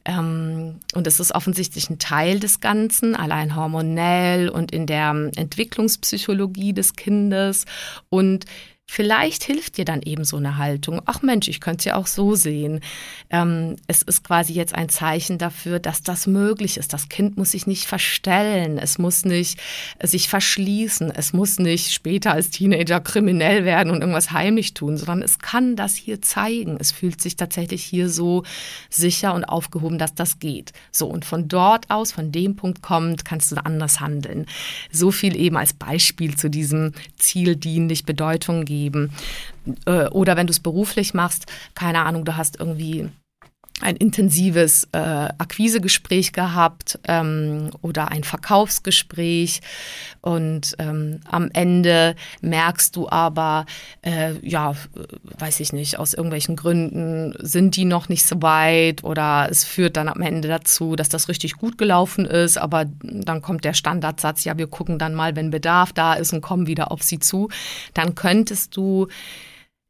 Ähm, 0.05 0.79
und 0.93 1.07
es 1.07 1.19
ist 1.19 1.33
offensichtlich 1.33 1.89
ein 1.89 1.99
Teil 1.99 2.39
des 2.39 2.59
Ganzen, 2.59 3.15
allein 3.15 3.55
hormonell 3.55 4.49
und 4.49 4.71
in 4.71 4.85
der 4.85 5.31
Entwicklungspsychologie 5.35 6.73
des 6.73 6.95
Kindes 6.95 7.65
und 8.09 8.45
Vielleicht 8.93 9.45
hilft 9.45 9.77
dir 9.77 9.85
dann 9.85 10.01
eben 10.01 10.25
so 10.25 10.35
eine 10.35 10.57
Haltung. 10.57 11.01
Ach 11.05 11.21
Mensch, 11.21 11.47
ich 11.47 11.61
könnte 11.61 11.77
es 11.79 11.85
ja 11.85 11.95
auch 11.95 12.07
so 12.07 12.35
sehen. 12.35 12.81
Ähm, 13.29 13.77
es 13.87 14.01
ist 14.01 14.21
quasi 14.21 14.51
jetzt 14.51 14.75
ein 14.75 14.89
Zeichen 14.89 15.37
dafür, 15.37 15.79
dass 15.79 16.03
das 16.03 16.27
möglich 16.27 16.75
ist. 16.75 16.91
Das 16.91 17.07
Kind 17.07 17.37
muss 17.37 17.51
sich 17.51 17.67
nicht 17.67 17.85
verstellen, 17.85 18.77
es 18.77 18.97
muss 18.97 19.23
nicht 19.23 19.57
äh, 19.99 20.07
sich 20.07 20.27
verschließen, 20.27 21.09
es 21.09 21.31
muss 21.31 21.57
nicht 21.57 21.93
später 21.93 22.33
als 22.33 22.49
Teenager 22.49 22.99
kriminell 22.99 23.63
werden 23.63 23.93
und 23.93 24.01
irgendwas 24.01 24.31
heimlich 24.31 24.73
tun, 24.73 24.97
sondern 24.97 25.21
es 25.21 25.39
kann 25.39 25.77
das 25.77 25.95
hier 25.95 26.21
zeigen. 26.21 26.75
Es 26.77 26.91
fühlt 26.91 27.21
sich 27.21 27.37
tatsächlich 27.37 27.85
hier 27.85 28.09
so 28.09 28.43
sicher 28.89 29.33
und 29.33 29.45
aufgehoben, 29.45 29.99
dass 29.99 30.15
das 30.15 30.39
geht. 30.39 30.73
So, 30.91 31.07
und 31.07 31.23
von 31.23 31.47
dort 31.47 31.89
aus, 31.89 32.11
von 32.11 32.33
dem 32.33 32.57
Punkt 32.57 32.81
kommt, 32.81 33.23
kannst 33.23 33.53
du 33.53 33.65
anders 33.65 34.01
handeln. 34.01 34.47
So 34.91 35.11
viel 35.11 35.37
eben 35.37 35.55
als 35.55 35.71
Beispiel 35.71 36.35
zu 36.35 36.49
diesem 36.49 36.91
Ziel 37.15 37.55
dienlich 37.55 38.03
Bedeutung 38.03 38.65
geben 38.65 38.80
geben. 38.81 39.11
Äh, 39.85 40.07
oder 40.07 40.35
wenn 40.35 40.47
du 40.47 40.51
es 40.51 40.59
beruflich 40.59 41.13
machst, 41.13 41.45
keine 41.75 41.99
Ahnung, 42.05 42.25
du 42.25 42.35
hast 42.35 42.59
irgendwie 42.59 43.09
ein 43.81 43.95
intensives 43.95 44.87
äh, 44.91 44.97
Akquisegespräch 44.97 46.33
gehabt 46.33 46.99
ähm, 47.07 47.71
oder 47.81 48.11
ein 48.11 48.23
Verkaufsgespräch. 48.23 49.61
Und 50.21 50.75
ähm, 50.79 51.19
am 51.29 51.49
Ende 51.53 52.15
merkst 52.41 52.95
du 52.95 53.09
aber, 53.09 53.65
äh, 54.01 54.33
ja, 54.41 54.75
weiß 55.39 55.59
ich 55.59 55.73
nicht, 55.73 55.97
aus 55.97 56.13
irgendwelchen 56.13 56.55
Gründen 56.55 57.33
sind 57.39 57.75
die 57.75 57.85
noch 57.85 58.09
nicht 58.09 58.25
so 58.25 58.41
weit 58.41 59.03
oder 59.03 59.47
es 59.49 59.63
führt 59.63 59.97
dann 59.97 60.07
am 60.07 60.21
Ende 60.21 60.47
dazu, 60.47 60.95
dass 60.95 61.09
das 61.09 61.27
richtig 61.27 61.53
gut 61.53 61.77
gelaufen 61.77 62.25
ist, 62.25 62.57
aber 62.57 62.85
dann 63.01 63.41
kommt 63.41 63.65
der 63.65 63.73
Standardsatz, 63.73 64.43
ja, 64.43 64.57
wir 64.57 64.67
gucken 64.67 64.99
dann 64.99 65.15
mal, 65.15 65.35
wenn 65.35 65.49
Bedarf 65.49 65.93
da 65.93 66.13
ist 66.13 66.33
und 66.33 66.41
kommen 66.41 66.67
wieder 66.67 66.91
auf 66.91 67.01
sie 67.03 67.19
zu, 67.19 67.49
dann 67.93 68.15
könntest 68.15 68.75
du 68.77 69.07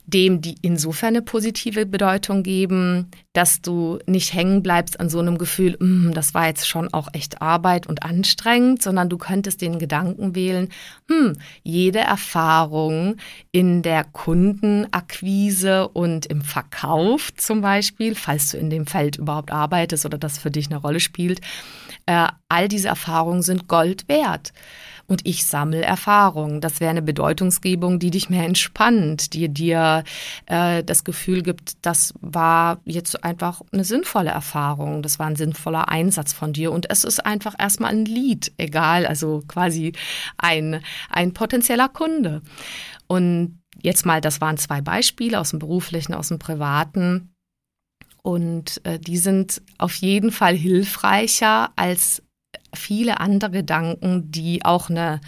dem 0.06 0.42
die 0.42 0.56
insofern 0.62 1.10
eine 1.10 1.22
positive 1.22 1.86
Bedeutung 1.86 2.44
geben, 2.44 3.12
dass 3.34 3.62
du 3.62 4.00
nicht 4.06 4.34
hängen 4.34 4.62
bleibst 4.62 5.00
an 5.00 5.10
so 5.10 5.20
einem 5.20 5.38
Gefühl, 5.38 5.78
mm, 5.80 6.12
das 6.14 6.34
war 6.34 6.48
jetzt 6.48 6.68
schon 6.68 6.94
auch 6.94 7.08
echt 7.14 7.42
Arbeit 7.42 7.88
und 7.88 8.04
anstrengend, 8.04 8.82
sondern 8.82 9.10
du 9.10 9.18
könntest 9.18 9.62
den 9.62 9.80
Gedanken 9.80 10.36
wählen, 10.36 10.70
hm, 11.08 11.38
jede 11.64 12.00
Erfahrung 12.00 13.16
in 13.52 13.82
der 13.82 14.04
Kundenakquise 14.04 15.88
und 15.88 16.26
im 16.26 16.42
Verkauf 16.42 17.34
zum 17.36 17.62
Beispiel, 17.62 18.16
falls 18.16 18.52
du 18.52 18.58
in 18.58 18.70
dem 18.70 18.88
Feld 18.88 19.18
überhaupt 19.18 19.52
arbeitest 19.52 20.06
oder 20.06 20.18
das 20.18 20.38
für 20.38 20.52
dich 20.52 20.68
eine 20.68 20.78
Rolle 20.78 21.00
spielt, 21.00 21.42
äh, 22.06 22.28
all 22.50 22.68
diese 22.68 22.90
Erfahrungen 22.90 23.44
sind 23.44 23.68
Gold 23.68 24.08
wert 24.10 24.52
und 25.12 25.28
ich 25.28 25.46
sammle 25.46 25.82
Erfahrungen. 25.82 26.62
Das 26.62 26.80
wäre 26.80 26.90
eine 26.90 27.02
Bedeutungsgebung, 27.02 28.00
die 28.00 28.12
dich 28.12 28.30
mehr 28.30 28.46
entspannt, 28.46 29.34
die 29.34 29.50
dir 29.50 30.06
äh, 30.46 30.86
das 30.86 31.04
Gefühl 31.04 31.42
gibt, 31.42 31.86
das 31.86 32.14
war 32.22 32.80
jetzt 32.86 33.22
einfach 33.22 33.62
eine 33.74 33.84
sinnvolle 33.84 34.30
Erfahrung, 34.30 35.02
das 35.02 35.20
war 35.20 35.28
ein 35.28 35.36
sinnvoller 35.36 35.90
Einsatz 35.90 36.32
von 36.32 36.54
dir 36.54 36.72
und 36.72 36.90
es 36.90 37.04
ist 37.04 37.26
einfach 37.26 37.56
erstmal 37.60 37.92
ein 37.92 38.06
Lied, 38.06 38.54
egal, 38.56 39.06
also 39.06 39.44
quasi 39.50 39.92
ein, 40.38 40.82
ein 41.10 41.34
potenzieller 41.34 41.90
Kunde. 41.90 42.42
Und 43.08 43.60
jetzt 43.82 44.06
mal, 44.06 44.22
das 44.22 44.40
waren 44.40 44.56
zwei 44.56 44.80
Beispiele 44.80 45.42
aus 45.42 45.50
dem 45.50 45.60
beruflichen, 45.60 46.14
aus 46.14 46.30
dem 46.30 46.40
privaten. 46.40 47.36
Und 48.24 48.80
äh, 48.86 48.98
die 48.98 49.18
sind 49.18 49.62
auf 49.78 49.96
jeden 49.96 50.32
Fall 50.32 50.56
hilfreicher 50.56 51.72
als 51.76 52.24
viele 52.74 53.20
andere 53.20 53.52
Gedanken, 53.52 54.32
die 54.32 54.64
auch 54.66 54.90
eine 54.90 55.22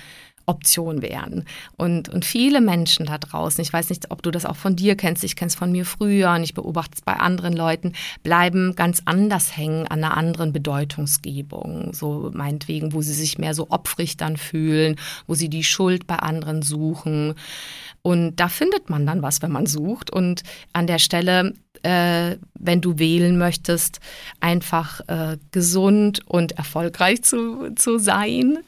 Option 0.46 1.02
wären. 1.02 1.46
Und, 1.78 2.10
und 2.10 2.26
viele 2.26 2.62
Menschen 2.62 3.06
da 3.06 3.18
draußen, 3.18 3.62
ich 3.62 3.72
weiß 3.72 3.90
nicht, 3.90 4.12
ob 4.12 4.22
du 4.22 4.32
das 4.32 4.46
auch 4.46 4.56
von 4.56 4.76
dir 4.76 4.96
kennst, 4.96 5.24
ich 5.24 5.36
kenne 5.36 5.50
es 5.50 5.56
von 5.56 5.72
mir 5.72 5.86
früher 5.86 6.32
und 6.32 6.44
ich 6.44 6.54
beobachte 6.54 6.96
es 6.96 7.02
bei 7.02 7.14
anderen 7.14 7.54
Leuten, 7.54 7.94
bleiben 8.24 8.76
ganz 8.76 9.02
anders 9.06 9.56
hängen 9.56 9.88
an 9.88 10.04
einer 10.04 10.18
anderen 10.18 10.54
Bedeutungsgebung. 10.54 11.94
So 11.94 12.32
meinetwegen, 12.34 12.94
wo 12.94 13.02
sie 13.02 13.14
sich 13.14 13.38
mehr 13.38 13.54
so 13.54 13.70
opfrig 13.70 14.18
dann 14.18 14.38
fühlen, 14.38 14.98
wo 15.28 15.34
sie 15.34 15.50
die 15.50 15.64
Schuld 15.64 16.08
bei 16.08 16.18
anderen 16.18 16.62
suchen. 16.62 17.36
Und 18.02 18.36
da 18.36 18.50
findet 18.50 18.90
man 18.90 19.06
dann 19.06 19.22
was, 19.22 19.42
wenn 19.42 19.52
man 19.52 19.66
sucht. 19.66 20.12
Und 20.12 20.44
an 20.74 20.88
der 20.88 21.00
Stelle, 21.00 21.54
äh, 21.84 22.36
wenn 22.56 22.82
du 22.82 23.00
wählen 23.00 23.38
möchtest, 23.38 24.02
einfach 24.42 25.00
äh, 25.08 25.38
gesund 25.52 26.20
und 26.28 26.54
erfolgreich 26.54 27.24
zu, 27.24 27.74
zu 27.76 27.98
sein 27.98 28.60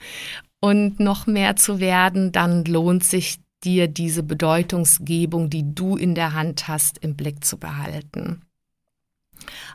und 0.59 0.99
noch 0.99 1.27
mehr 1.27 1.55
zu 1.55 1.79
werden, 1.79 2.31
dann 2.31 2.65
lohnt 2.65 3.03
sich 3.03 3.37
dir 3.63 3.87
diese 3.87 4.23
Bedeutungsgebung, 4.23 5.49
die 5.49 5.73
du 5.73 5.95
in 5.97 6.15
der 6.15 6.33
Hand 6.33 6.67
hast, 6.67 6.99
im 6.99 7.15
Blick 7.15 7.43
zu 7.43 7.57
behalten. 7.57 8.41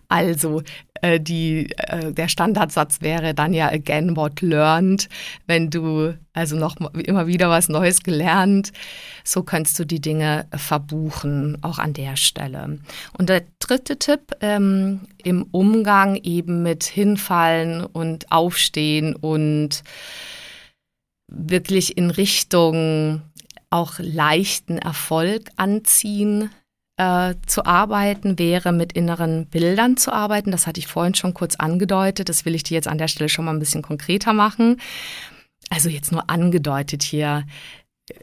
Also 0.09 0.62
äh, 1.03 1.21
die, 1.21 1.71
äh, 1.77 2.12
der 2.12 2.29
Standardsatz 2.29 3.01
wäre 3.01 3.35
dann 3.35 3.55
ja 3.55 3.69
again 3.69 4.16
what 4.16 4.40
learned, 4.40 5.09
wenn 5.47 5.71
du 5.71 6.19
also 6.33 6.57
noch 6.57 6.77
immer 6.95 7.27
wieder 7.27 7.49
was 7.49 7.69
Neues 7.69 8.03
gelernt, 8.03 8.73
so 9.23 9.43
kannst 9.43 9.79
du 9.79 9.85
die 9.85 10.01
Dinge 10.01 10.47
verbuchen, 10.55 11.59
auch 11.62 11.79
an 11.79 11.93
der 11.93 12.16
Stelle. 12.16 12.79
Und 13.16 13.29
der 13.29 13.45
dritte 13.61 13.99
Tipp 13.99 14.33
ähm, 14.40 15.01
im 15.23 15.45
Umgang 15.53 16.16
eben 16.16 16.62
mit 16.62 16.85
Hinfallen 16.85 17.85
und 17.85 18.33
Aufstehen 18.33 19.14
und 19.14 19.85
wirklich 21.31 21.97
in 21.97 22.11
Richtung 22.11 23.23
auch 23.71 23.95
leichten 23.99 24.79
Erfolg 24.79 25.51
anziehen 25.57 26.51
äh, 26.97 27.35
zu 27.47 27.64
arbeiten, 27.64 28.38
wäre 28.38 28.73
mit 28.73 28.93
inneren 28.93 29.47
Bildern 29.47 29.97
zu 29.97 30.12
arbeiten. 30.12 30.51
Das 30.51 30.66
hatte 30.66 30.81
ich 30.81 30.87
vorhin 30.87 31.14
schon 31.14 31.35
kurz 31.35 31.57
angedeutet. 31.57 32.29
Das 32.29 32.45
will 32.45 32.55
ich 32.55 32.64
dir 32.64 32.75
jetzt 32.75 32.88
an 32.88 32.99
der 32.99 33.09
Stelle 33.09 33.29
schon 33.29 33.45
mal 33.45 33.53
ein 33.55 33.61
bisschen 33.61 33.83
konkreter 33.83 34.33
machen. 34.33 34.81
Also 35.71 35.88
jetzt 35.88 36.12
nur 36.12 36.29
angedeutet 36.29 37.03
hier 37.03 37.47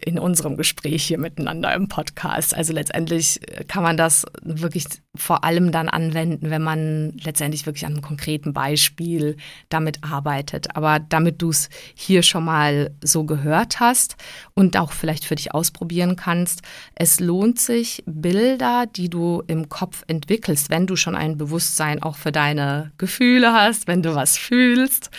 in 0.01 0.19
unserem 0.19 0.57
Gespräch 0.57 1.03
hier 1.03 1.17
miteinander 1.17 1.73
im 1.73 1.87
Podcast. 1.87 2.53
Also 2.53 2.73
letztendlich 2.73 3.39
kann 3.67 3.83
man 3.83 3.95
das 3.95 4.25
wirklich 4.41 4.85
vor 5.17 5.43
allem 5.43 5.71
dann 5.71 5.89
anwenden, 5.89 6.49
wenn 6.49 6.61
man 6.61 7.11
letztendlich 7.23 7.65
wirklich 7.65 7.85
an 7.85 7.93
einem 7.93 8.01
konkreten 8.01 8.53
Beispiel 8.53 9.37
damit 9.69 10.03
arbeitet. 10.03 10.75
Aber 10.75 10.99
damit 10.99 11.41
du 11.41 11.49
es 11.49 11.69
hier 11.95 12.23
schon 12.23 12.45
mal 12.45 12.91
so 13.03 13.23
gehört 13.23 13.79
hast 13.79 14.15
und 14.53 14.77
auch 14.77 14.91
vielleicht 14.91 15.25
für 15.25 15.35
dich 15.35 15.53
ausprobieren 15.53 16.15
kannst, 16.15 16.61
es 16.95 17.19
lohnt 17.19 17.59
sich, 17.59 18.03
Bilder, 18.05 18.85
die 18.85 19.09
du 19.09 19.43
im 19.47 19.69
Kopf 19.69 20.03
entwickelst, 20.07 20.69
wenn 20.69 20.87
du 20.87 20.95
schon 20.95 21.15
ein 21.15 21.37
Bewusstsein 21.37 22.01
auch 22.01 22.15
für 22.15 22.31
deine 22.31 22.91
Gefühle 22.97 23.53
hast, 23.53 23.87
wenn 23.87 24.01
du 24.01 24.15
was 24.15 24.37
fühlst 24.37 25.09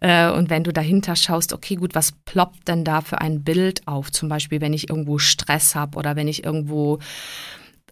äh, 0.00 0.30
und 0.30 0.50
wenn 0.50 0.64
du 0.64 0.72
dahinter 0.72 1.16
schaust, 1.16 1.52
okay, 1.52 1.76
gut, 1.76 1.94
was 1.94 2.12
ploppt 2.12 2.68
denn 2.68 2.84
da 2.84 3.00
für 3.00 3.20
ein 3.20 3.42
Bild 3.42 3.86
auf? 3.86 4.12
Zum 4.12 4.28
Beispiel, 4.28 4.60
wenn 4.60 4.72
ich 4.72 4.88
irgendwo 4.90 5.18
Stress 5.18 5.74
habe 5.74 5.98
oder 5.98 6.16
wenn 6.16 6.28
ich 6.28 6.44
irgendwo 6.44 6.98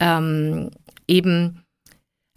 ähm, 0.01 0.71
eben 1.07 1.65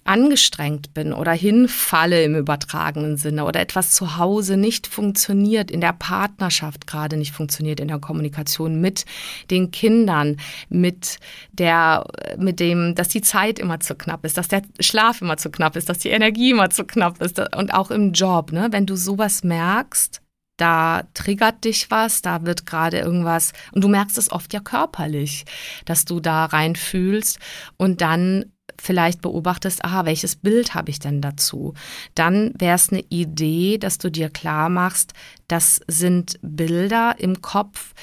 angestrengt 0.07 0.93
bin 0.93 1.11
oder 1.11 1.33
hinfalle 1.33 2.23
im 2.23 2.35
übertragenen 2.35 3.17
Sinne 3.17 3.43
oder 3.43 3.59
etwas 3.59 3.91
zu 3.91 4.17
Hause 4.17 4.55
nicht 4.55 4.87
funktioniert, 4.87 5.69
in 5.69 5.81
der 5.81 5.93
Partnerschaft 5.93 6.87
gerade 6.87 7.17
nicht 7.17 7.33
funktioniert, 7.33 7.79
in 7.79 7.89
der 7.89 7.99
Kommunikation 7.99 8.79
mit 8.79 9.05
den 9.51 9.69
Kindern, 9.71 10.37
mit 10.69 11.19
der, 11.51 12.05
mit 12.37 12.59
dem, 12.59 12.95
dass 12.95 13.09
die 13.09 13.21
Zeit 13.21 13.59
immer 13.59 13.81
zu 13.81 13.95
knapp 13.95 14.23
ist, 14.23 14.37
dass 14.37 14.47
der 14.47 14.61
Schlaf 14.79 15.21
immer 15.21 15.37
zu 15.37 15.51
knapp 15.51 15.75
ist, 15.75 15.89
dass 15.89 15.99
die 15.99 16.09
Energie 16.09 16.51
immer 16.51 16.69
zu 16.69 16.85
knapp 16.85 17.21
ist 17.21 17.39
und 17.55 17.73
auch 17.73 17.91
im 17.91 18.13
Job, 18.13 18.53
ne? 18.53 18.69
Wenn 18.71 18.85
du 18.85 18.95
sowas 18.95 19.43
merkst, 19.43 20.21
da 20.57 21.03
triggert 21.13 21.65
dich 21.65 21.91
was, 21.91 22.21
da 22.21 22.45
wird 22.45 22.65
gerade 22.65 22.97
irgendwas 22.97 23.53
und 23.73 23.83
du 23.83 23.89
merkst 23.89 24.17
es 24.17 24.31
oft 24.31 24.53
ja 24.53 24.59
körperlich, 24.59 25.45
dass 25.85 26.05
du 26.05 26.19
da 26.19 26.45
rein 26.45 26.75
fühlst 26.75 27.39
und 27.77 28.01
dann 28.01 28.45
vielleicht 28.81 29.21
beobachtest, 29.21 29.83
aha, 29.83 30.05
welches 30.05 30.35
Bild 30.35 30.75
habe 30.75 30.89
ich 30.89 30.99
denn 30.99 31.21
dazu? 31.21 31.73
Dann 32.15 32.53
wäre 32.57 32.75
es 32.75 32.91
eine 32.91 33.03
Idee, 33.09 33.77
dass 33.77 33.97
du 33.97 34.09
dir 34.09 34.29
klar 34.29 34.69
machst, 34.69 35.13
das 35.47 35.81
sind 35.87 36.39
Bilder 36.41 37.15
im 37.17 37.41
Kopf, 37.41 37.93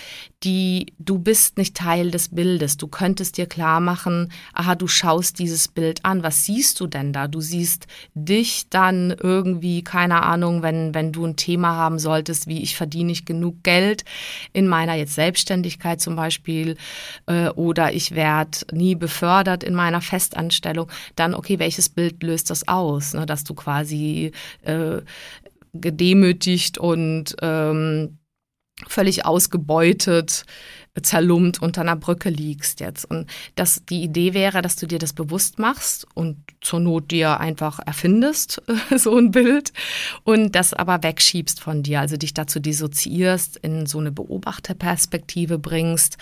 die 0.45 0.93
du 0.99 1.19
bist 1.19 1.57
nicht 1.57 1.77
Teil 1.77 2.11
des 2.11 2.29
Bildes. 2.29 2.77
Du 2.77 2.87
könntest 2.87 3.39
dir 3.39 3.47
klar 3.47 3.81
machen, 3.81 4.31
aha, 4.53 4.75
du 4.75 4.87
schaust 4.87 5.39
dieses 5.39 5.69
Bild 5.69 6.05
an. 6.05 6.23
Was 6.23 6.45
siehst 6.45 6.81
du 6.81 6.87
denn 6.87 7.13
da? 7.13 7.29
Du 7.29 7.41
siehst 7.41 7.87
dich 8.15 8.69
dann 8.69 9.15
irgendwie, 9.23 9.83
keine 9.83 10.23
Ahnung, 10.23 10.63
wenn, 10.63 10.95
wenn 10.95 11.13
du 11.13 11.25
ein 11.25 11.37
Thema 11.37 11.77
haben 11.77 11.99
solltest, 11.99 12.47
wie 12.47 12.63
ich 12.63 12.77
verdiene 12.77 13.05
nicht 13.05 13.27
genug 13.27 13.63
Geld 13.63 14.05
in 14.53 14.69
meiner 14.69 14.95
jetzt 14.95 15.15
Selbstständigkeit 15.15 16.01
zum 16.01 16.17
Beispiel 16.17 16.77
äh, 17.27 17.49
oder 17.49 17.93
ich 17.93 18.15
werde 18.15 18.59
nie 18.73 18.95
befördert 18.95 19.65
in 19.65 19.75
meiner 19.75 20.01
Festanstellung, 20.01 20.91
dann 21.17 21.35
okay, 21.35 21.59
welches 21.59 21.89
Bild 21.89 22.23
löst 22.23 22.51
das 22.51 22.69
aus? 22.69 23.15
Ne, 23.15 23.25
dass 23.27 23.45
du 23.45 23.55
quasi 23.55 24.33
äh, 24.63 25.01
gedemütigt 25.73 26.79
und 26.79 27.35
ähm, 27.43 28.19
völlig 28.89 29.25
ausgebeutet, 29.27 30.45
zerlumpt 31.03 31.61
unter 31.61 31.81
einer 31.81 31.97
Brücke 31.97 32.31
liegst 32.31 32.81
jetzt. 32.81 33.05
Und 33.05 33.29
das, 33.57 33.83
die 33.89 34.03
Idee 34.03 34.33
wäre, 34.33 34.63
dass 34.63 34.77
du 34.77 34.87
dir 34.87 34.99
das 34.99 35.13
bewusst 35.13 35.59
machst 35.59 36.07
und 36.15 36.37
zur 36.61 36.81
Not 36.81 37.11
dir 37.11 37.41
einfach 37.41 37.81
erfindest, 37.85 38.63
so 38.97 39.17
ein 39.17 39.31
Bild, 39.31 39.73
und 40.23 40.55
das 40.55 40.73
aber 40.73 41.03
wegschiebst 41.03 41.61
von 41.61 41.83
dir, 41.83 42.01
also 42.01 42.17
dich 42.17 42.35
dazu 42.35 42.61
dissoziierst, 42.61 43.57
in 43.57 43.87
so 43.87 43.99
eine 43.99 44.13
Beobachterperspektive 44.13 45.59
bringst, 45.59 46.17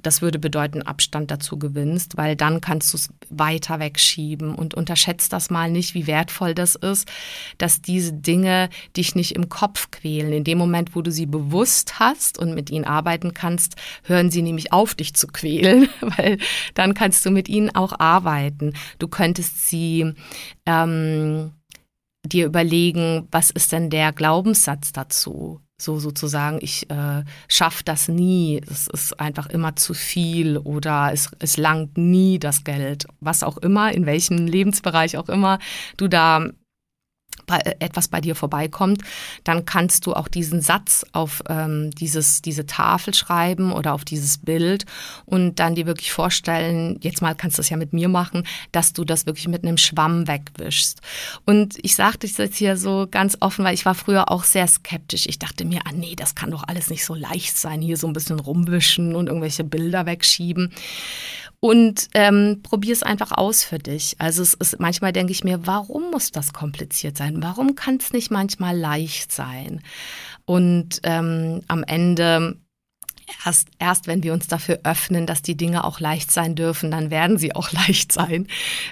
das 0.00 0.22
würde 0.22 0.38
bedeuten, 0.38 0.82
Abstand 0.82 1.30
dazu 1.30 1.58
gewinnst, 1.58 2.16
weil 2.16 2.36
dann 2.36 2.60
kannst 2.60 2.92
du 2.92 2.96
es 2.96 3.08
weiter 3.30 3.80
wegschieben 3.80 4.54
und 4.54 4.74
unterschätzt 4.74 5.32
das 5.32 5.50
mal 5.50 5.70
nicht, 5.70 5.94
wie 5.94 6.06
wertvoll 6.06 6.54
das 6.54 6.76
ist, 6.76 7.10
dass 7.58 7.82
diese 7.82 8.12
Dinge 8.12 8.68
dich 8.96 9.16
nicht 9.16 9.34
im 9.34 9.48
Kopf 9.48 9.90
quälen. 9.90 10.32
In 10.32 10.44
dem 10.44 10.56
Moment, 10.56 10.94
wo 10.94 11.02
du 11.02 11.10
sie 11.10 11.26
bewusst 11.26 11.98
hast 11.98 12.38
und 12.38 12.54
mit 12.54 12.70
ihnen 12.70 12.84
arbeiten 12.84 13.34
kannst, 13.34 13.74
hören 14.04 14.30
sie 14.30 14.42
nämlich 14.42 14.72
auf, 14.72 14.94
dich 14.94 15.14
zu 15.14 15.26
quälen, 15.26 15.88
weil 16.00 16.38
dann 16.74 16.94
kannst 16.94 17.26
du 17.26 17.30
mit 17.30 17.48
ihnen 17.48 17.74
auch 17.74 17.98
arbeiten. 17.98 18.74
Du 19.00 19.08
könntest 19.08 19.68
sie 19.68 20.12
ähm, 20.64 21.52
dir 22.24 22.46
überlegen, 22.46 23.26
was 23.32 23.50
ist 23.50 23.72
denn 23.72 23.90
der 23.90 24.12
Glaubenssatz 24.12 24.92
dazu? 24.92 25.60
So 25.80 25.98
sozusagen, 25.98 26.58
ich 26.60 26.90
äh, 26.90 27.24
schaffe 27.46 27.84
das 27.84 28.08
nie, 28.08 28.60
es 28.68 28.88
ist 28.88 29.20
einfach 29.20 29.46
immer 29.46 29.76
zu 29.76 29.94
viel 29.94 30.58
oder 30.58 31.10
es, 31.12 31.30
es 31.38 31.56
langt 31.56 31.96
nie 31.96 32.38
das 32.38 32.64
Geld, 32.64 33.06
was 33.20 33.42
auch 33.42 33.58
immer, 33.58 33.92
in 33.92 34.04
welchem 34.04 34.46
Lebensbereich 34.46 35.16
auch 35.16 35.28
immer 35.28 35.58
du 35.96 36.08
da 36.08 36.48
bei, 37.46 37.58
äh, 37.58 37.74
etwas 37.80 38.08
bei 38.08 38.20
dir 38.20 38.34
vorbeikommt, 38.34 39.02
dann 39.44 39.64
kannst 39.64 40.06
du 40.06 40.14
auch 40.14 40.28
diesen 40.28 40.60
Satz 40.60 41.04
auf 41.12 41.42
ähm, 41.48 41.90
dieses, 41.92 42.42
diese 42.42 42.66
Tafel 42.66 43.14
schreiben 43.14 43.72
oder 43.72 43.94
auf 43.94 44.04
dieses 44.04 44.38
Bild 44.38 44.86
und 45.24 45.56
dann 45.56 45.74
dir 45.74 45.86
wirklich 45.86 46.12
vorstellen, 46.12 46.98
jetzt 47.02 47.22
mal 47.22 47.34
kannst 47.34 47.58
du 47.58 47.60
das 47.60 47.70
ja 47.70 47.76
mit 47.76 47.92
mir 47.92 48.08
machen, 48.08 48.44
dass 48.72 48.92
du 48.92 49.04
das 49.04 49.26
wirklich 49.26 49.48
mit 49.48 49.64
einem 49.64 49.78
Schwamm 49.78 50.28
wegwischst. 50.28 51.00
Und 51.44 51.76
ich 51.82 51.94
sagte 51.94 52.26
das 52.26 52.36
jetzt 52.36 52.56
hier 52.56 52.76
so 52.76 53.06
ganz 53.10 53.36
offen, 53.40 53.64
weil 53.64 53.74
ich 53.74 53.84
war 53.84 53.94
früher 53.94 54.30
auch 54.30 54.44
sehr 54.44 54.66
skeptisch. 54.66 55.26
Ich 55.26 55.38
dachte 55.38 55.64
mir, 55.64 55.80
ah 55.86 55.92
nee, 55.92 56.14
das 56.16 56.34
kann 56.34 56.50
doch 56.50 56.64
alles 56.66 56.90
nicht 56.90 57.04
so 57.04 57.14
leicht 57.14 57.56
sein, 57.56 57.80
hier 57.80 57.96
so 57.96 58.06
ein 58.06 58.12
bisschen 58.12 58.40
rumwischen 58.40 59.14
und 59.14 59.28
irgendwelche 59.28 59.64
Bilder 59.64 60.06
wegschieben 60.06 60.72
und 61.60 62.08
ähm, 62.14 62.60
probier 62.62 62.92
es 62.92 63.02
einfach 63.02 63.32
aus 63.32 63.64
für 63.64 63.78
dich. 63.78 64.16
Also 64.18 64.42
es 64.42 64.54
ist 64.54 64.78
manchmal 64.78 65.12
denke 65.12 65.32
ich 65.32 65.44
mir, 65.44 65.66
warum 65.66 66.10
muss 66.10 66.30
das 66.30 66.52
kompliziert 66.52 67.16
sein? 67.16 67.42
Warum 67.42 67.74
kann 67.74 67.96
es 67.96 68.12
nicht 68.12 68.30
manchmal 68.30 68.76
leicht 68.76 69.32
sein? 69.32 69.82
Und 70.44 71.00
ähm, 71.02 71.62
am 71.66 71.82
Ende 71.82 72.56
erst, 73.44 73.68
erst 73.78 74.06
wenn 74.06 74.22
wir 74.22 74.32
uns 74.32 74.46
dafür 74.46 74.80
öffnen, 74.84 75.26
dass 75.26 75.42
die 75.42 75.56
Dinge 75.56 75.84
auch 75.84 76.00
leicht 76.00 76.30
sein 76.30 76.54
dürfen, 76.54 76.90
dann 76.90 77.10
werden 77.10 77.38
sie 77.38 77.54
auch 77.54 77.72
leicht 77.72 78.12
sein. 78.12 78.46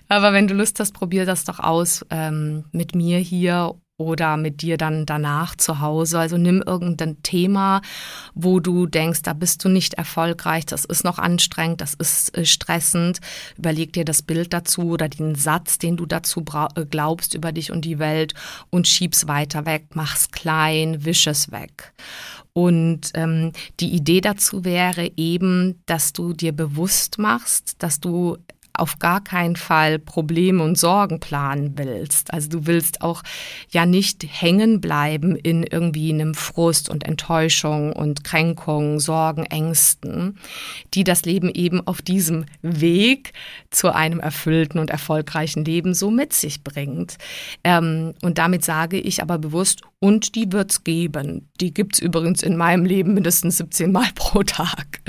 Aber 0.09 0.33
wenn 0.33 0.49
du 0.49 0.55
Lust 0.55 0.81
hast, 0.81 0.93
probier 0.93 1.25
das 1.25 1.45
doch 1.45 1.61
aus 1.61 2.05
ähm, 2.11 2.65
mit 2.73 2.95
mir 2.95 3.19
hier 3.19 3.77
oder 3.99 4.37
mit 4.37 4.61
dir 4.61 4.77
dann 4.77 5.07
danach 5.07 5.57
zu 5.57 5.81
Hause. 5.81 6.19
Also 6.19 6.37
nimm 6.37 6.63
irgendein 6.65 7.23
Thema, 7.23 7.81
wo 8.35 8.61
du 8.61 8.87
denkst, 8.87 9.23
da 9.23 9.33
bist 9.33 9.65
du 9.65 9.69
nicht 9.69 9.95
erfolgreich, 9.95 10.67
das 10.67 10.85
ist 10.85 11.05
noch 11.05 11.19
anstrengend, 11.19 11.81
das 11.81 11.95
ist 11.95 12.37
äh, 12.37 12.45
stressend. 12.45 13.21
Überleg 13.57 13.93
dir 13.93 14.05
das 14.05 14.23
Bild 14.23 14.53
dazu 14.53 14.91
oder 14.91 15.09
den 15.09 15.35
Satz, 15.35 15.79
den 15.79 15.97
du 15.97 16.05
dazu 16.05 16.45
äh, 16.75 16.85
glaubst 16.85 17.35
über 17.35 17.53
dich 17.53 17.73
und 17.73 17.85
die 17.85 17.99
Welt 17.99 18.35
und 18.71 18.87
schieb's 18.87 19.29
weiter 19.29 19.65
weg, 19.65 19.87
mach's 19.95 20.31
klein, 20.31 21.05
wisch 21.05 21.27
es 21.27 21.51
weg. 21.51 21.93
Und 22.53 23.11
ähm, 23.13 23.53
die 23.81 23.95
Idee 23.95 24.23
dazu 24.23 24.65
wäre 24.65 25.11
eben, 25.17 25.83
dass 25.85 26.15
du 26.15 26.33
dir 26.33 26.53
bewusst 26.53 27.19
machst, 27.19 27.83
dass 27.83 28.01
du 28.01 28.39
auf 28.79 28.99
gar 28.99 29.23
keinen 29.23 29.57
Fall 29.57 29.99
Probleme 29.99 30.63
und 30.63 30.79
Sorgen 30.79 31.21
planen 31.21 31.73
willst. 31.77 32.33
Also 32.33 32.49
du 32.49 32.67
willst 32.67 33.03
auch 33.03 33.23
ja 33.71 33.87
nicht 33.87 34.25
hängen 34.29 34.81
bleiben 34.81 35.37
in 35.37 35.63
irgendwie 35.63 36.13
einem 36.13 36.35
Frust 36.35 36.89
und 36.89 37.05
Enttäuschung 37.05 37.93
und 37.93 38.25
Kränkung, 38.25 39.01
Sorgen, 39.01 39.45
Ängsten, 39.45 40.39
die 40.95 41.05
das 41.05 41.25
Leben 41.25 41.51
eben 41.51 41.87
auf 41.87 42.03
diesem 42.03 42.47
Weg 42.63 43.33
zu 43.71 43.95
einem 43.95 44.21
erfüllten 44.21 44.79
und 44.79 44.91
erfolgreichen 44.91 45.65
Leben 45.65 45.95
so 45.95 46.11
mit 46.11 46.33
sich 46.33 46.63
bringt. 46.63 47.17
Ähm, 47.65 48.15
und 48.23 48.39
damit 48.39 48.65
sage 48.65 48.99
ich 48.99 49.23
aber 49.23 49.39
bewusst, 49.39 49.83
und 50.01 50.35
die 50.35 50.53
wird's 50.53 50.85
geben. 50.85 51.51
Die 51.61 51.73
gibt's 51.73 51.99
übrigens 51.99 52.43
in 52.43 52.57
meinem 52.57 52.85
Leben 52.85 53.15
mindestens 53.15 53.59
17 53.59 53.93
Mal 53.93 54.09
pro 54.15 54.43
Tag. 54.43 55.01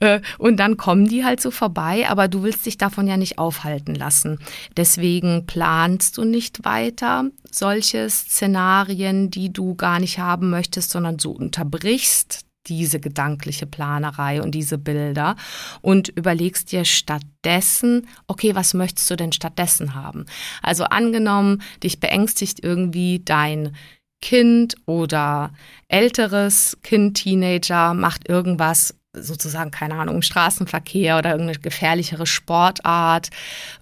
Äh, 0.00 0.20
und 0.38 0.58
dann 0.58 0.76
kommen 0.76 1.06
die 1.06 1.24
halt 1.24 1.40
so 1.40 1.50
vorbei, 1.50 2.06
aber 2.08 2.28
du 2.28 2.42
willst 2.42 2.66
dich 2.66 2.76
davon 2.76 3.06
ja 3.06 3.16
nicht 3.16 3.38
aufhalten 3.38 3.94
lassen. 3.94 4.38
Deswegen 4.76 5.46
planst 5.46 6.18
du 6.18 6.24
nicht 6.24 6.64
weiter 6.64 7.30
solche 7.50 8.10
Szenarien, 8.10 9.30
die 9.30 9.52
du 9.52 9.74
gar 9.74 10.00
nicht 10.00 10.18
haben 10.18 10.50
möchtest, 10.50 10.90
sondern 10.90 11.18
so 11.18 11.30
unterbrichst 11.30 12.46
diese 12.68 13.00
gedankliche 13.00 13.66
Planerei 13.66 14.42
und 14.42 14.52
diese 14.52 14.78
Bilder 14.78 15.36
und 15.82 16.08
überlegst 16.08 16.72
dir 16.72 16.84
stattdessen, 16.84 18.08
okay, 18.26 18.54
was 18.54 18.74
möchtest 18.74 19.10
du 19.10 19.16
denn 19.16 19.32
stattdessen 19.32 19.94
haben? 19.94 20.26
Also 20.62 20.84
angenommen, 20.84 21.62
dich 21.82 22.00
beängstigt 22.00 22.62
irgendwie 22.62 23.22
dein 23.24 23.76
Kind 24.20 24.74
oder 24.86 25.52
älteres 25.88 26.78
Kind, 26.82 27.18
Teenager 27.18 27.94
macht 27.94 28.28
irgendwas 28.28 28.94
sozusagen, 29.16 29.70
keine 29.70 29.94
Ahnung, 29.94 30.22
Straßenverkehr 30.22 31.18
oder 31.18 31.30
irgendeine 31.30 31.58
gefährlichere 31.58 32.26
Sportart, 32.26 33.30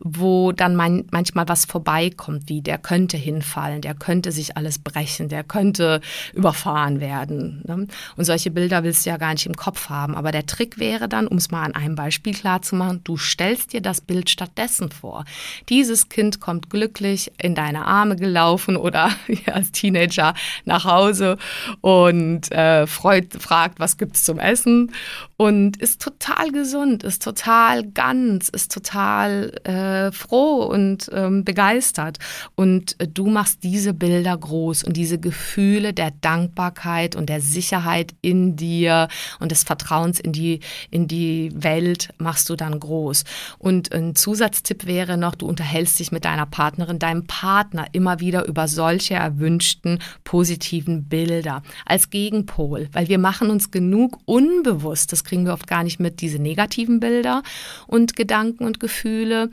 wo 0.01 0.53
dann 0.53 0.77
man, 0.77 1.05
manchmal 1.11 1.49
was 1.49 1.64
vorbeikommt, 1.64 2.49
wie 2.49 2.61
der 2.61 2.79
könnte 2.79 3.16
hinfallen, 3.16 3.81
der 3.81 3.94
könnte 3.94 4.33
sich 4.33 4.57
alles 4.57 4.79
brechen, 4.79 5.29
der 5.29 5.44
könnte 5.44 6.01
überfahren 6.33 7.01
werden. 7.01 7.62
Ne? 7.66 7.87
Und 8.16 8.25
solche 8.25 8.51
Bilder 8.51 8.83
willst 8.85 9.05
du 9.05 9.11
ja 9.11 9.16
gar 9.16 9.33
nicht 9.33 9.47
im 9.47 9.57
Kopf 9.57 9.88
haben. 9.88 10.14
Aber 10.14 10.33
der 10.33 10.47
Trick 10.47 10.79
wäre 10.79 11.09
dann, 11.09 11.27
um 11.27 11.37
es 11.37 11.51
mal 11.51 11.62
an 11.62 11.75
einem 11.75 11.94
Beispiel 11.94 12.35
klar 12.35 12.62
zu 12.62 12.77
machen, 12.77 13.01
du 13.05 13.16
stellst 13.16 13.73
dir 13.73 13.81
das 13.81 14.01
Bild 14.01 14.31
stattdessen 14.31 14.90
vor. 14.90 15.25
Dieses 15.68 16.09
Kind 16.09 16.40
kommt 16.40 16.70
glücklich 16.70 17.33
in 17.38 17.55
deine 17.55 17.87
Arme 17.87 18.16
gelaufen 18.16 18.77
oder 18.77 19.11
als 19.53 19.73
Teenager 19.73 20.35
nach 20.64 20.85
Hause 20.85 21.38
und 21.81 22.51
äh, 22.53 22.87
freut, 22.87 23.33
fragt, 23.35 23.81
was 23.81 23.97
gibt's 23.97 24.25
zum 24.25 24.38
Essen? 24.38 24.92
Und 25.37 25.77
ist 25.79 26.01
total 26.01 26.51
gesund, 26.51 27.03
ist 27.03 27.23
total 27.23 27.85
ganz, 27.91 28.49
ist 28.49 28.73
total 28.73 29.51
äh, 29.65 30.13
froh 30.13 30.65
und 30.65 31.11
ähm, 31.13 31.45
begeistert. 31.45 32.19
Und 32.55 33.01
äh, 33.01 33.09
du 33.09 33.27
machst 33.27 33.63
diese 33.63 33.95
Bilder 33.95 34.37
groß 34.37 34.85
und 34.85 34.97
diese 34.97 35.19
Gefühle 35.19 35.93
der 35.93 36.11
Dankbarkeit 36.11 37.17
und 37.17 37.29
der 37.29 37.41
Sicherheit 37.41 38.15
in 38.21 38.57
dir 38.57 39.09
und 39.41 39.51
des 39.51 39.65
Vertrauens 39.65 40.21
in 40.21 40.33
die, 40.33 40.61
in 40.91 41.09
die 41.09 41.51
Welt 41.55 42.11
machst 42.19 42.49
du 42.51 42.57
dann 42.57 42.79
groß. 42.79 43.25
Und 43.59 43.93
ein 43.93 44.15
Zusatztipp 44.15 44.87
wäre 44.87 45.17
noch, 45.17 45.35
du 45.35 45.47
unterhältst 45.47 45.99
dich 45.99 46.13
mit 46.13 46.25
deiner 46.25 46.47
Partnerin, 46.47 46.99
deinem 46.99 47.27
Partner 47.27 47.87
immer 47.93 48.21
wieder 48.21 48.47
über 48.47 48.69
solche 48.69 49.15
erwünschten 49.15 49.99
positiven 50.25 51.05
Bilder 51.05 51.63
als 51.87 52.11
Gegenpol, 52.11 52.89
weil 52.93 53.09
wir 53.09 53.19
machen 53.19 53.51
uns 53.51 53.71
genug 53.71 54.19
unbewusst 54.25 55.13
das 55.14 55.24
kriegen 55.24 55.46
wir 55.46 55.53
oft 55.53 55.66
gar 55.66 55.85
nicht 55.85 56.00
mit, 56.00 56.20
diese 56.20 56.38
negativen 56.38 57.00
Bilder 57.00 57.42
und 57.87 58.16
Gedanken 58.16 58.64
und 58.64 58.81
Gefühle. 58.81 59.50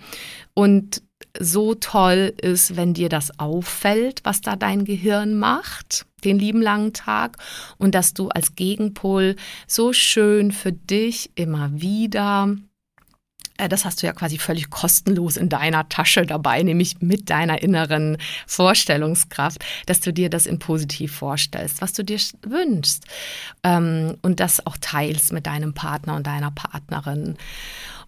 Und 0.53 1.03
so 1.39 1.75
toll 1.75 2.33
ist, 2.41 2.75
wenn 2.75 2.93
dir 2.93 3.07
das 3.07 3.39
auffällt, 3.39 4.21
was 4.23 4.41
da 4.41 4.55
dein 4.55 4.85
Gehirn 4.85 5.37
macht, 5.37 6.05
den 6.23 6.39
lieben 6.39 6.61
langen 6.61 6.93
Tag, 6.93 7.37
und 7.77 7.95
dass 7.95 8.13
du 8.13 8.29
als 8.29 8.55
Gegenpol 8.55 9.35
so 9.67 9.93
schön 9.93 10.51
für 10.51 10.71
dich 10.71 11.31
immer 11.35 11.69
wieder 11.73 12.55
das 13.67 13.85
hast 13.85 14.01
du 14.01 14.07
ja 14.07 14.13
quasi 14.13 14.37
völlig 14.37 14.69
kostenlos 14.69 15.37
in 15.37 15.49
deiner 15.49 15.87
Tasche 15.89 16.25
dabei, 16.25 16.63
nämlich 16.63 17.01
mit 17.01 17.29
deiner 17.29 17.61
inneren 17.61 18.17
Vorstellungskraft, 18.47 19.63
dass 19.85 19.99
du 19.99 20.13
dir 20.13 20.29
das 20.29 20.45
in 20.45 20.59
positiv 20.59 21.15
vorstellst, 21.15 21.81
was 21.81 21.93
du 21.93 22.03
dir 22.03 22.19
wünschst. 22.47 23.05
Ähm, 23.63 24.17
und 24.21 24.39
das 24.39 24.65
auch 24.65 24.77
teilst 24.79 25.33
mit 25.33 25.45
deinem 25.45 25.73
Partner 25.73 26.15
und 26.15 26.27
deiner 26.27 26.51
Partnerin. 26.51 27.37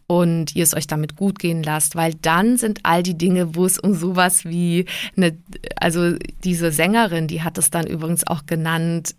Und 0.06 0.56
ihr 0.56 0.64
es 0.64 0.76
euch 0.76 0.86
damit 0.86 1.16
gut 1.16 1.40
gehen 1.40 1.64
lasst, 1.64 1.96
weil 1.96 2.14
dann 2.14 2.58
sind 2.58 2.82
all 2.84 3.04
die 3.04 3.18
Dinge, 3.18 3.56
wo 3.56 3.66
es 3.66 3.80
um 3.80 3.94
sowas 3.94 4.44
wie 4.44 4.86
eine, 5.16 5.38
also 5.78 6.18
diese 6.44 6.72
Sängerin, 6.72 7.28
die 7.28 7.42
hat 7.42 7.58
es 7.58 7.70
dann 7.70 7.88
übrigens 7.88 8.28
auch 8.28 8.46
genannt, 8.46 9.16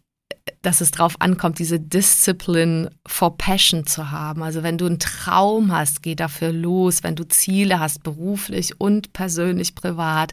dass 0.64 0.81
es 0.81 0.90
darauf 0.90 1.20
ankommt, 1.20 1.59
diese 1.59 1.79
Discipline 1.79 2.90
for 3.07 3.37
Passion 3.37 3.87
zu 3.87 4.11
haben. 4.11 4.42
Also 4.42 4.62
wenn 4.62 4.79
du 4.79 4.87
einen 4.87 4.99
Traum 4.99 5.73
hast, 5.73 6.03
geh 6.03 6.14
dafür 6.14 6.53
los. 6.53 7.03
Wenn 7.03 7.16
du 7.16 7.25
Ziele 7.25 7.81
hast, 7.81 8.03
beruflich 8.03 8.81
und 8.81 9.12
persönlich 9.12 9.75
privat, 9.75 10.33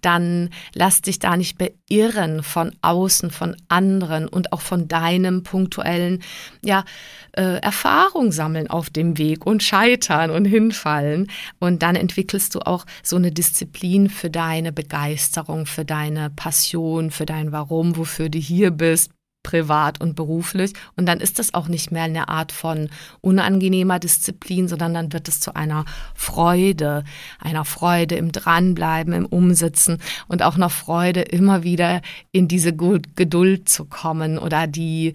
dann 0.00 0.50
lass 0.74 1.02
dich 1.02 1.20
da 1.20 1.36
nicht 1.36 1.56
beirren 1.56 2.42
von 2.42 2.72
außen, 2.82 3.30
von 3.30 3.56
anderen 3.68 4.26
und 4.26 4.52
auch 4.52 4.60
von 4.60 4.88
deinem 4.88 5.44
punktuellen, 5.44 6.20
ja, 6.62 6.84
äh, 7.32 7.60
Erfahrung 7.60 8.32
sammeln 8.32 8.68
auf 8.68 8.90
dem 8.90 9.18
Weg 9.18 9.46
und 9.46 9.62
scheitern 9.62 10.30
und 10.30 10.46
hinfallen. 10.46 11.30
Und 11.60 11.82
dann 11.82 11.94
entwickelst 11.94 12.56
du 12.56 12.60
auch 12.60 12.86
so 13.04 13.16
eine 13.16 13.30
Disziplin 13.30 14.10
für 14.10 14.30
deine 14.30 14.72
Begeisterung, 14.72 15.66
für 15.66 15.84
deine 15.84 16.30
Passion, 16.30 17.12
für 17.12 17.26
dein 17.26 17.52
Warum, 17.52 17.96
wofür 17.96 18.28
du 18.28 18.38
hier 18.38 18.72
bist 18.72 19.12
privat 19.42 20.00
und 20.00 20.14
beruflich. 20.16 20.72
Und 20.96 21.06
dann 21.06 21.20
ist 21.20 21.38
das 21.38 21.54
auch 21.54 21.68
nicht 21.68 21.90
mehr 21.90 22.04
eine 22.04 22.28
Art 22.28 22.52
von 22.52 22.90
unangenehmer 23.20 23.98
Disziplin, 23.98 24.68
sondern 24.68 24.94
dann 24.94 25.12
wird 25.12 25.28
es 25.28 25.40
zu 25.40 25.54
einer 25.54 25.84
Freude, 26.14 27.04
einer 27.38 27.64
Freude 27.64 28.16
im 28.16 28.32
Dranbleiben, 28.32 29.12
im 29.12 29.26
Umsitzen 29.26 29.98
und 30.28 30.42
auch 30.42 30.56
einer 30.56 30.70
Freude, 30.70 31.22
immer 31.22 31.62
wieder 31.62 32.02
in 32.32 32.48
diese 32.48 32.74
Geduld 32.74 33.68
zu 33.68 33.86
kommen 33.86 34.38
oder 34.38 34.66
die, 34.66 35.14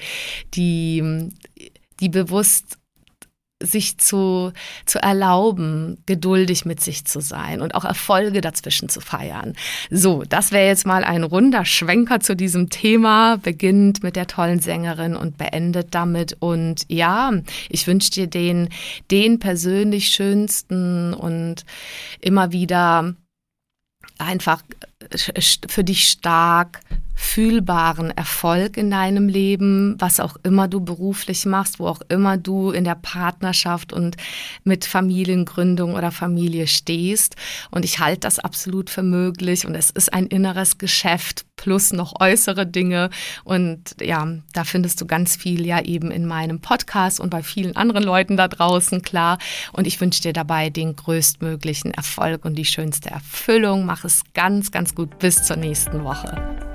die, 0.53 1.29
die 1.99 2.09
bewusst 2.09 2.77
sich 3.65 3.97
zu, 3.97 4.51
zu 4.85 5.01
erlauben, 5.01 5.97
geduldig 6.05 6.65
mit 6.65 6.81
sich 6.81 7.05
zu 7.05 7.19
sein 7.19 7.61
und 7.61 7.75
auch 7.75 7.85
Erfolge 7.85 8.41
dazwischen 8.41 8.89
zu 8.89 9.01
feiern. 9.01 9.53
So, 9.89 10.23
das 10.27 10.51
wäre 10.51 10.67
jetzt 10.67 10.85
mal 10.85 11.03
ein 11.03 11.23
runder 11.23 11.65
Schwenker 11.65 12.19
zu 12.19 12.35
diesem 12.35 12.69
Thema, 12.69 13.37
beginnt 13.37 14.03
mit 14.03 14.15
der 14.15 14.27
tollen 14.27 14.59
Sängerin 14.59 15.15
und 15.15 15.37
beendet 15.37 15.87
damit. 15.91 16.37
Und 16.39 16.85
ja, 16.87 17.31
ich 17.69 17.87
wünsche 17.87 18.11
dir 18.11 18.27
den, 18.27 18.69
den 19.11 19.39
persönlich 19.39 20.09
schönsten 20.09 21.13
und 21.13 21.65
immer 22.21 22.51
wieder 22.51 23.15
einfach 24.17 24.61
für 25.67 25.83
dich 25.83 26.07
stark 26.07 26.79
fühlbaren 27.15 28.11
Erfolg 28.11 28.77
in 28.77 28.91
deinem 28.91 29.27
Leben, 29.27 29.95
was 29.99 30.19
auch 30.19 30.35
immer 30.43 30.67
du 30.67 30.81
beruflich 30.81 31.45
machst, 31.45 31.79
wo 31.79 31.87
auch 31.87 32.01
immer 32.09 32.37
du 32.37 32.71
in 32.71 32.83
der 32.83 32.95
Partnerschaft 32.95 33.93
und 33.93 34.17
mit 34.63 34.85
Familiengründung 34.85 35.95
oder 35.95 36.11
Familie 36.11 36.67
stehst. 36.67 37.35
Und 37.71 37.85
ich 37.85 37.99
halte 37.99 38.21
das 38.21 38.39
absolut 38.39 38.89
für 38.89 39.03
möglich 39.03 39.65
und 39.65 39.75
es 39.75 39.89
ist 39.89 40.13
ein 40.13 40.27
inneres 40.27 40.77
Geschäft 40.77 41.45
plus 41.55 41.93
noch 41.93 42.19
äußere 42.19 42.67
Dinge. 42.67 43.09
Und 43.43 43.95
ja, 44.01 44.27
da 44.53 44.63
findest 44.63 45.01
du 45.01 45.05
ganz 45.05 45.35
viel 45.35 45.65
ja 45.65 45.81
eben 45.81 46.11
in 46.11 46.25
meinem 46.25 46.59
Podcast 46.59 47.19
und 47.19 47.29
bei 47.29 47.43
vielen 47.43 47.75
anderen 47.75 48.03
Leuten 48.03 48.37
da 48.37 48.47
draußen, 48.47 49.01
klar. 49.01 49.37
Und 49.71 49.87
ich 49.87 49.99
wünsche 50.01 50.21
dir 50.21 50.33
dabei 50.33 50.69
den 50.69 50.95
größtmöglichen 50.95 51.91
Erfolg 51.91 52.45
und 52.45 52.55
die 52.55 52.65
schönste 52.65 53.09
Erfüllung. 53.09 53.85
Mach 53.85 54.03
es 54.03 54.23
ganz, 54.33 54.71
ganz 54.71 54.95
gut. 54.95 55.17
Bis 55.19 55.43
zur 55.43 55.55
nächsten 55.55 56.03
Woche. 56.03 56.74